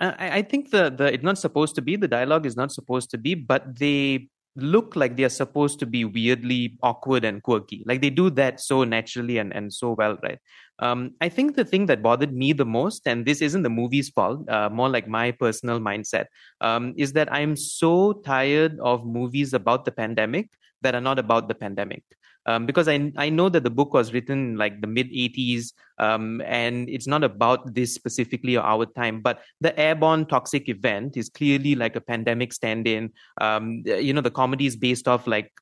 I, 0.00 0.38
I 0.38 0.42
think 0.42 0.70
the 0.70 0.90
the 0.90 1.12
it's 1.12 1.22
not 1.22 1.38
supposed 1.38 1.74
to 1.74 1.82
be 1.82 1.96
the 1.96 2.08
dialogue 2.08 2.46
is 2.46 2.56
not 2.56 2.72
supposed 2.72 3.10
to 3.10 3.18
be, 3.18 3.34
but 3.34 3.78
they 3.78 4.28
look 4.56 4.96
like 4.96 5.16
they 5.16 5.24
are 5.24 5.28
supposed 5.28 5.78
to 5.78 5.86
be 5.86 6.04
weirdly 6.04 6.76
awkward 6.82 7.24
and 7.24 7.42
quirky. 7.42 7.84
Like 7.86 8.00
they 8.00 8.10
do 8.10 8.30
that 8.30 8.60
so 8.60 8.84
naturally 8.84 9.38
and, 9.38 9.54
and 9.54 9.72
so 9.72 9.92
well, 9.92 10.18
right? 10.22 10.38
Um, 10.80 11.12
I 11.20 11.28
think 11.28 11.56
the 11.56 11.64
thing 11.64 11.86
that 11.86 12.02
bothered 12.02 12.32
me 12.32 12.52
the 12.52 12.64
most, 12.64 13.06
and 13.06 13.24
this 13.24 13.42
isn't 13.42 13.62
the 13.62 13.70
movie's 13.70 14.08
fault, 14.08 14.48
uh, 14.48 14.68
more 14.70 14.88
like 14.88 15.06
my 15.06 15.30
personal 15.30 15.78
mindset, 15.78 16.26
um, 16.60 16.94
is 16.96 17.12
that 17.12 17.32
I'm 17.32 17.54
so 17.54 18.14
tired 18.24 18.78
of 18.80 19.06
movies 19.06 19.52
about 19.52 19.84
the 19.84 19.92
pandemic 19.92 20.48
that 20.82 20.94
are 20.94 21.00
not 21.00 21.18
about 21.18 21.48
the 21.48 21.54
pandemic. 21.54 22.02
Um, 22.46 22.66
because 22.66 22.88
I 22.88 23.12
I 23.16 23.28
know 23.28 23.48
that 23.48 23.64
the 23.64 23.70
book 23.70 23.92
was 23.92 24.12
written 24.12 24.56
like 24.56 24.80
the 24.80 24.86
mid 24.86 25.10
80s, 25.10 25.72
um, 25.98 26.40
and 26.46 26.88
it's 26.88 27.06
not 27.06 27.22
about 27.22 27.74
this 27.74 27.94
specifically 27.94 28.56
or 28.56 28.62
our 28.62 28.86
time, 28.86 29.20
but 29.20 29.40
the 29.60 29.78
airborne 29.78 30.24
toxic 30.24 30.68
event 30.68 31.16
is 31.16 31.28
clearly 31.28 31.74
like 31.74 31.96
a 31.96 32.00
pandemic 32.00 32.52
stand-in. 32.52 33.12
Um, 33.40 33.82
you 33.84 34.14
know, 34.14 34.22
the 34.22 34.30
comedy 34.30 34.66
is 34.66 34.76
based 34.76 35.06
off 35.06 35.26
like 35.26 35.52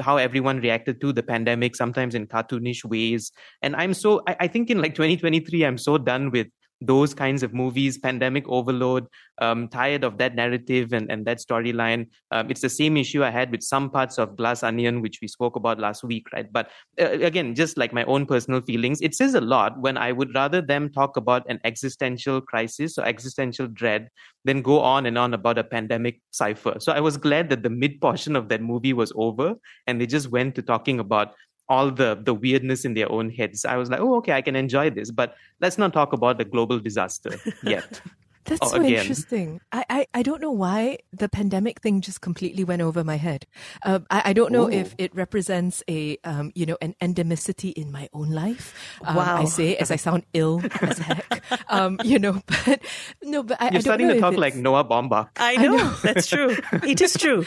how 0.00 0.16
everyone 0.16 0.60
reacted 0.60 1.00
to 1.02 1.12
the 1.12 1.22
pandemic, 1.22 1.76
sometimes 1.76 2.14
in 2.14 2.26
cartoonish 2.26 2.84
ways. 2.84 3.32
And 3.60 3.76
I'm 3.76 3.92
so 3.92 4.22
I, 4.26 4.36
I 4.40 4.46
think 4.48 4.70
in 4.70 4.80
like 4.80 4.94
2023, 4.94 5.66
I'm 5.66 5.78
so 5.78 5.98
done 5.98 6.30
with 6.30 6.48
those 6.86 7.14
kinds 7.14 7.42
of 7.42 7.54
movies, 7.54 7.98
pandemic 7.98 8.48
overload, 8.48 9.06
um, 9.38 9.68
tired 9.68 10.04
of 10.04 10.18
that 10.18 10.34
narrative 10.34 10.92
and, 10.92 11.10
and 11.10 11.26
that 11.26 11.38
storyline. 11.38 12.06
Um, 12.30 12.50
it's 12.50 12.60
the 12.60 12.68
same 12.68 12.96
issue 12.96 13.24
I 13.24 13.30
had 13.30 13.50
with 13.50 13.62
some 13.62 13.90
parts 13.90 14.18
of 14.18 14.36
Glass 14.36 14.62
Onion, 14.62 15.00
which 15.00 15.18
we 15.20 15.28
spoke 15.28 15.56
about 15.56 15.78
last 15.78 16.04
week, 16.04 16.32
right? 16.32 16.50
But 16.52 16.70
uh, 17.00 17.10
again, 17.10 17.54
just 17.54 17.76
like 17.76 17.92
my 17.92 18.04
own 18.04 18.26
personal 18.26 18.60
feelings, 18.60 19.00
it 19.00 19.14
says 19.14 19.34
a 19.34 19.40
lot 19.40 19.80
when 19.80 19.96
I 19.96 20.12
would 20.12 20.34
rather 20.34 20.60
them 20.60 20.90
talk 20.90 21.16
about 21.16 21.48
an 21.48 21.60
existential 21.64 22.40
crisis 22.40 22.98
or 22.98 23.04
existential 23.04 23.66
dread 23.66 24.08
than 24.44 24.62
go 24.62 24.80
on 24.80 25.06
and 25.06 25.16
on 25.16 25.34
about 25.34 25.58
a 25.58 25.64
pandemic 25.64 26.20
cipher. 26.30 26.76
So 26.78 26.92
I 26.92 27.00
was 27.00 27.16
glad 27.16 27.48
that 27.50 27.62
the 27.62 27.70
mid 27.70 28.00
portion 28.00 28.36
of 28.36 28.48
that 28.48 28.62
movie 28.62 28.92
was 28.92 29.12
over 29.16 29.54
and 29.86 30.00
they 30.00 30.06
just 30.06 30.30
went 30.30 30.54
to 30.56 30.62
talking 30.62 31.00
about 31.00 31.34
all 31.72 31.90
the 31.90 32.10
the 32.28 32.34
weirdness 32.34 32.84
in 32.84 32.94
their 32.94 33.10
own 33.10 33.30
heads. 33.30 33.64
I 33.64 33.76
was 33.80 33.88
like, 33.90 34.00
oh, 34.00 34.16
okay, 34.20 34.32
I 34.40 34.42
can 34.42 34.56
enjoy 34.64 34.90
this, 34.90 35.10
but 35.10 35.34
let's 35.64 35.78
not 35.78 35.92
talk 36.00 36.12
about 36.12 36.36
the 36.36 36.44
global 36.44 36.78
disaster 36.88 37.32
yet. 37.64 38.02
That's 38.44 38.60
or 38.60 38.70
so 38.70 38.76
again. 38.82 39.00
interesting. 39.00 39.60
I, 39.70 39.84
I, 39.88 40.06
I 40.14 40.22
don't 40.22 40.42
know 40.42 40.50
why 40.50 40.98
the 41.12 41.28
pandemic 41.28 41.80
thing 41.80 42.00
just 42.00 42.20
completely 42.20 42.64
went 42.64 42.82
over 42.82 43.04
my 43.04 43.14
head. 43.16 43.46
Um, 43.84 44.04
I, 44.10 44.22
I 44.26 44.32
don't 44.32 44.50
know 44.50 44.66
Ooh. 44.66 44.80
if 44.82 44.96
it 44.98 45.14
represents 45.14 45.82
a 45.88 46.18
um, 46.24 46.50
you 46.54 46.66
know 46.66 46.76
an 46.82 46.94
endemicity 47.00 47.72
in 47.72 47.92
my 47.92 48.08
own 48.12 48.30
life. 48.30 48.74
Um, 49.06 49.16
Wow. 49.16 49.36
I 49.42 49.44
say 49.44 49.76
as 49.76 49.90
I 49.90 49.96
sound 49.96 50.24
ill 50.34 50.60
as 50.80 50.98
heck. 50.98 51.24
Um, 51.68 51.98
you 52.04 52.18
know, 52.18 52.42
but 52.66 52.82
no, 53.22 53.42
but 53.42 53.60
I, 53.60 53.66
I 53.66 53.70
You're 53.70 53.72
don't 53.72 53.82
starting 53.82 54.08
know 54.08 54.14
to 54.14 54.20
talk 54.20 54.36
like 54.36 54.54
Noah 54.56 54.84
Baumbach. 54.84 55.28
I 55.36 55.56
know, 55.56 55.78
that's 56.02 56.26
true. 56.26 56.56
It 56.82 57.00
is 57.00 57.14
true. 57.14 57.46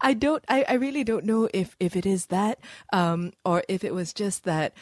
I 0.00 0.14
don't. 0.14 0.44
I, 0.48 0.64
I 0.68 0.74
really 0.74 1.04
don't 1.04 1.24
know 1.24 1.48
if 1.52 1.76
if 1.80 1.96
it 1.96 2.06
is 2.06 2.26
that, 2.26 2.58
um, 2.92 3.32
or 3.44 3.62
if 3.68 3.84
it 3.84 3.94
was 3.94 4.12
just 4.12 4.44
that 4.44 4.74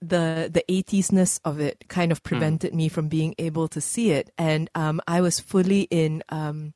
the 0.00 0.48
the 0.52 0.64
80s-ness 0.68 1.40
of 1.44 1.60
it 1.60 1.84
kind 1.88 2.10
of 2.10 2.22
prevented 2.22 2.74
me 2.74 2.88
from 2.88 3.08
being 3.08 3.34
able 3.38 3.68
to 3.68 3.80
see 3.80 4.12
it, 4.12 4.30
and 4.38 4.70
um, 4.74 5.00
I 5.06 5.20
was 5.20 5.40
fully 5.40 5.82
in. 5.90 6.22
Um, 6.28 6.74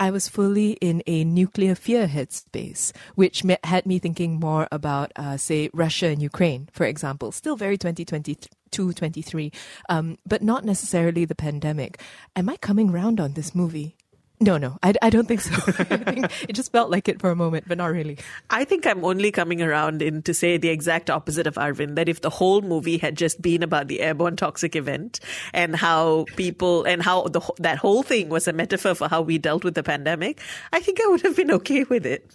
I 0.00 0.12
was 0.12 0.28
fully 0.28 0.72
in 0.74 1.02
a 1.08 1.24
nuclear 1.24 1.74
fear 1.74 2.06
headspace, 2.06 2.92
which 3.16 3.42
me- 3.42 3.56
had 3.64 3.84
me 3.84 3.98
thinking 3.98 4.38
more 4.38 4.68
about, 4.70 5.10
uh, 5.16 5.36
say, 5.36 5.70
Russia 5.74 6.06
and 6.06 6.22
Ukraine, 6.22 6.68
for 6.72 6.86
example. 6.86 7.32
Still 7.32 7.56
very 7.56 7.76
2022, 7.76 8.92
23, 8.92 9.52
um, 9.88 10.16
but 10.24 10.40
not 10.40 10.64
necessarily 10.64 11.24
the 11.24 11.34
pandemic. 11.34 12.00
Am 12.36 12.48
I 12.48 12.56
coming 12.58 12.92
round 12.92 13.18
on 13.18 13.32
this 13.32 13.56
movie? 13.56 13.96
No, 14.40 14.56
no, 14.56 14.78
I, 14.82 14.94
I 15.02 15.10
don't 15.10 15.26
think 15.26 15.40
so. 15.40 15.54
It 16.48 16.52
just 16.52 16.70
felt 16.70 16.90
like 16.90 17.08
it 17.08 17.20
for 17.20 17.30
a 17.30 17.36
moment, 17.36 17.64
but 17.66 17.78
not 17.78 17.90
really. 17.90 18.18
I 18.50 18.64
think 18.64 18.86
I'm 18.86 19.04
only 19.04 19.32
coming 19.32 19.60
around 19.62 20.00
in 20.00 20.22
to 20.22 20.34
say 20.34 20.56
the 20.56 20.68
exact 20.68 21.10
opposite 21.10 21.46
of 21.46 21.54
Arvind. 21.54 21.96
That 21.96 22.08
if 22.08 22.20
the 22.20 22.30
whole 22.30 22.62
movie 22.62 22.98
had 22.98 23.16
just 23.16 23.42
been 23.42 23.62
about 23.62 23.88
the 23.88 24.00
airborne 24.00 24.36
toxic 24.36 24.76
event 24.76 25.18
and 25.52 25.74
how 25.74 26.26
people 26.36 26.84
and 26.84 27.02
how 27.02 27.24
the 27.24 27.40
that 27.58 27.78
whole 27.78 28.02
thing 28.02 28.28
was 28.28 28.46
a 28.46 28.52
metaphor 28.52 28.94
for 28.94 29.08
how 29.08 29.22
we 29.22 29.38
dealt 29.38 29.64
with 29.64 29.74
the 29.74 29.82
pandemic, 29.82 30.40
I 30.72 30.80
think 30.80 31.00
I 31.00 31.08
would 31.08 31.22
have 31.22 31.36
been 31.36 31.50
okay 31.52 31.84
with 31.84 32.06
it. 32.06 32.30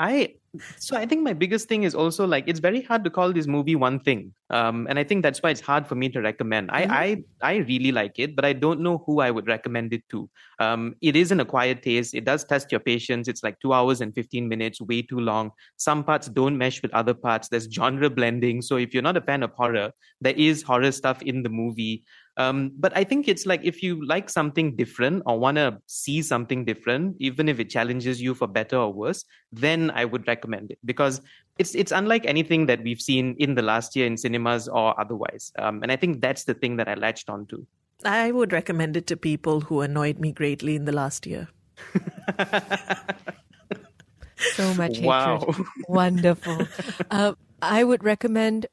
I 0.00 0.34
so 0.78 0.96
I 0.96 1.06
think 1.06 1.22
my 1.22 1.32
biggest 1.32 1.68
thing 1.68 1.84
is 1.84 1.94
also 1.94 2.26
like 2.26 2.44
it's 2.48 2.58
very 2.58 2.82
hard 2.82 3.04
to 3.04 3.10
call 3.10 3.32
this 3.32 3.46
movie 3.46 3.76
one 3.76 4.00
thing, 4.00 4.34
um, 4.48 4.86
and 4.90 4.98
I 4.98 5.04
think 5.04 5.22
that's 5.22 5.40
why 5.42 5.50
it's 5.50 5.60
hard 5.60 5.86
for 5.86 5.94
me 5.94 6.08
to 6.08 6.20
recommend. 6.20 6.70
I 6.72 6.82
I 7.42 7.52
I 7.52 7.56
really 7.58 7.92
like 7.92 8.18
it, 8.18 8.34
but 8.34 8.44
I 8.44 8.52
don't 8.52 8.80
know 8.80 9.04
who 9.06 9.20
I 9.20 9.30
would 9.30 9.46
recommend 9.46 9.92
it 9.92 10.02
to. 10.10 10.28
Um, 10.58 10.96
it 11.02 11.14
is 11.16 11.30
an 11.30 11.38
acquired 11.38 11.84
taste. 11.84 12.14
It 12.14 12.24
does 12.24 12.44
test 12.44 12.72
your 12.72 12.80
patience. 12.80 13.28
It's 13.28 13.44
like 13.44 13.60
two 13.60 13.72
hours 13.74 14.00
and 14.00 14.12
fifteen 14.14 14.48
minutes, 14.48 14.80
way 14.80 15.02
too 15.02 15.20
long. 15.20 15.52
Some 15.76 16.02
parts 16.02 16.28
don't 16.28 16.58
mesh 16.58 16.82
with 16.82 16.94
other 16.94 17.14
parts. 17.14 17.48
There's 17.48 17.68
genre 17.72 18.10
blending. 18.10 18.62
So 18.62 18.76
if 18.76 18.92
you're 18.94 19.04
not 19.04 19.18
a 19.18 19.20
fan 19.20 19.44
of 19.44 19.52
horror, 19.52 19.92
there 20.20 20.34
is 20.34 20.62
horror 20.62 20.90
stuff 20.92 21.22
in 21.22 21.44
the 21.44 21.50
movie. 21.50 22.02
Um, 22.40 22.72
but 22.78 22.96
I 22.96 23.04
think 23.04 23.28
it's 23.28 23.44
like 23.44 23.60
if 23.64 23.82
you 23.82 24.04
like 24.06 24.30
something 24.30 24.74
different 24.76 25.22
or 25.26 25.38
want 25.38 25.56
to 25.56 25.78
see 25.86 26.22
something 26.22 26.64
different, 26.64 27.16
even 27.20 27.48
if 27.48 27.60
it 27.60 27.68
challenges 27.68 28.20
you 28.20 28.34
for 28.34 28.46
better 28.46 28.76
or 28.76 28.92
worse, 28.92 29.24
then 29.52 29.90
I 29.90 30.04
would 30.04 30.26
recommend 30.26 30.70
it 30.70 30.78
because 30.84 31.20
it's 31.58 31.74
it's 31.74 31.92
unlike 31.92 32.24
anything 32.24 32.66
that 32.66 32.82
we've 32.82 33.00
seen 33.00 33.36
in 33.38 33.54
the 33.54 33.62
last 33.62 33.94
year 33.96 34.06
in 34.06 34.16
cinemas 34.16 34.68
or 34.68 34.98
otherwise. 34.98 35.52
Um, 35.58 35.82
and 35.82 35.92
I 35.92 35.96
think 35.96 36.22
that's 36.22 36.44
the 36.44 36.54
thing 36.54 36.76
that 36.78 36.88
I 36.88 36.94
latched 36.94 37.28
onto. 37.28 37.66
I 38.04 38.32
would 38.32 38.52
recommend 38.52 38.96
it 38.96 39.06
to 39.08 39.16
people 39.16 39.60
who 39.60 39.82
annoyed 39.82 40.18
me 40.18 40.32
greatly 40.32 40.74
in 40.76 40.86
the 40.86 40.92
last 40.92 41.26
year. 41.26 41.48
So 44.54 44.74
much 44.74 44.96
hatred. 44.96 45.06
Wow. 45.06 45.54
Wonderful. 45.88 46.66
uh, 47.10 47.32
I 47.62 47.84
would 47.84 48.02
recommend. 48.04 48.66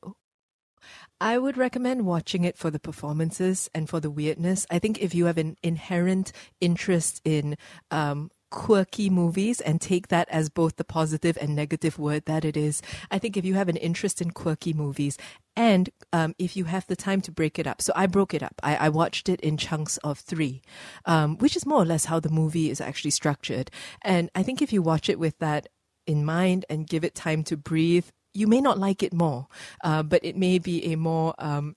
I 1.19 1.37
would 1.37 1.57
recommend 1.57 2.05
watching 2.05 2.43
it 2.43 2.57
for 2.57 2.69
the 2.69 2.79
performances 2.79 3.69
and 3.73 3.89
for 3.89 3.99
the 3.99 4.11
weirdness. 4.11 4.67
I 4.69 4.79
think 4.79 5.01
if 5.01 5.15
you 5.15 5.25
have 5.25 5.37
an 5.37 5.57
inherent 5.63 6.31
interest 6.61 7.21
in 7.25 7.57
um, 7.89 8.29
quirky 8.51 9.09
movies 9.09 9.59
and 9.59 9.81
take 9.81 10.09
that 10.09 10.29
as 10.29 10.49
both 10.49 10.75
the 10.75 10.83
positive 10.83 11.37
and 11.41 11.55
negative 11.55 11.97
word 11.97 12.25
that 12.25 12.45
it 12.45 12.55
is, 12.55 12.81
I 13.09 13.17
think 13.17 13.35
if 13.35 13.45
you 13.45 13.55
have 13.55 13.67
an 13.67 13.77
interest 13.77 14.21
in 14.21 14.31
quirky 14.31 14.73
movies 14.73 15.17
and 15.55 15.89
um, 16.13 16.35
if 16.37 16.55
you 16.55 16.65
have 16.65 16.85
the 16.85 16.95
time 16.95 17.21
to 17.21 17.31
break 17.31 17.57
it 17.57 17.65
up. 17.65 17.81
So 17.81 17.93
I 17.95 18.05
broke 18.05 18.35
it 18.35 18.43
up. 18.43 18.53
I, 18.61 18.75
I 18.75 18.89
watched 18.89 19.27
it 19.27 19.41
in 19.41 19.57
chunks 19.57 19.97
of 19.97 20.19
three, 20.19 20.61
um, 21.05 21.37
which 21.39 21.55
is 21.55 21.65
more 21.65 21.81
or 21.81 21.85
less 21.85 22.05
how 22.05 22.19
the 22.19 22.29
movie 22.29 22.69
is 22.69 22.79
actually 22.79 23.11
structured. 23.11 23.71
And 24.03 24.29
I 24.35 24.43
think 24.43 24.61
if 24.61 24.71
you 24.71 24.83
watch 24.83 25.09
it 25.09 25.17
with 25.17 25.39
that 25.39 25.67
in 26.05 26.23
mind 26.23 26.65
and 26.69 26.87
give 26.87 27.03
it 27.03 27.15
time 27.15 27.43
to 27.45 27.57
breathe, 27.57 28.05
you 28.37 28.47
may 28.47 28.61
not 28.61 28.77
like 28.77 29.01
it 29.01 29.13
more, 29.13 29.47
uh, 29.83 30.03
but 30.03 30.23
it 30.23 30.37
may 30.37 30.59
be 30.59 30.93
a 30.93 30.95
more 30.95 31.33
um, 31.39 31.75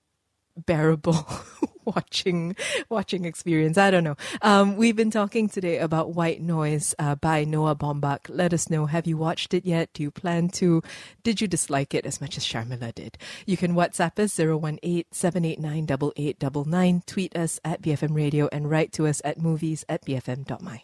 bearable 0.55 1.27
watching 1.85 2.55
watching 2.87 3.25
experience. 3.25 3.79
I 3.79 3.89
don't 3.89 4.03
know. 4.03 4.15
Um, 4.43 4.75
we've 4.75 4.95
been 4.95 5.09
talking 5.09 5.49
today 5.49 5.79
about 5.79 6.13
White 6.13 6.39
Noise 6.39 6.93
uh, 6.99 7.15
by 7.15 7.45
Noah 7.45 7.75
Baumbach. 7.75 8.27
Let 8.29 8.53
us 8.53 8.69
know. 8.69 8.85
Have 8.85 9.07
you 9.07 9.17
watched 9.17 9.55
it 9.55 9.65
yet? 9.65 9.89
Do 9.93 10.03
you 10.03 10.11
plan 10.11 10.49
to? 10.49 10.83
Did 11.23 11.41
you 11.41 11.47
dislike 11.47 11.95
it 11.95 12.05
as 12.05 12.21
much 12.21 12.37
as 12.37 12.45
Sharmila 12.45 12.93
did? 12.93 13.17
You 13.47 13.57
can 13.57 13.73
WhatsApp 13.73 14.19
us 14.19 14.35
018-789-8899, 14.35 17.05
tweet 17.07 17.35
us 17.35 17.59
at 17.65 17.81
BFM 17.81 18.15
Radio, 18.15 18.47
and 18.51 18.69
write 18.69 18.93
to 18.93 19.07
us 19.07 19.19
at 19.25 19.39
movies 19.39 19.83
at 19.89 20.05
bfm.my. 20.05 20.83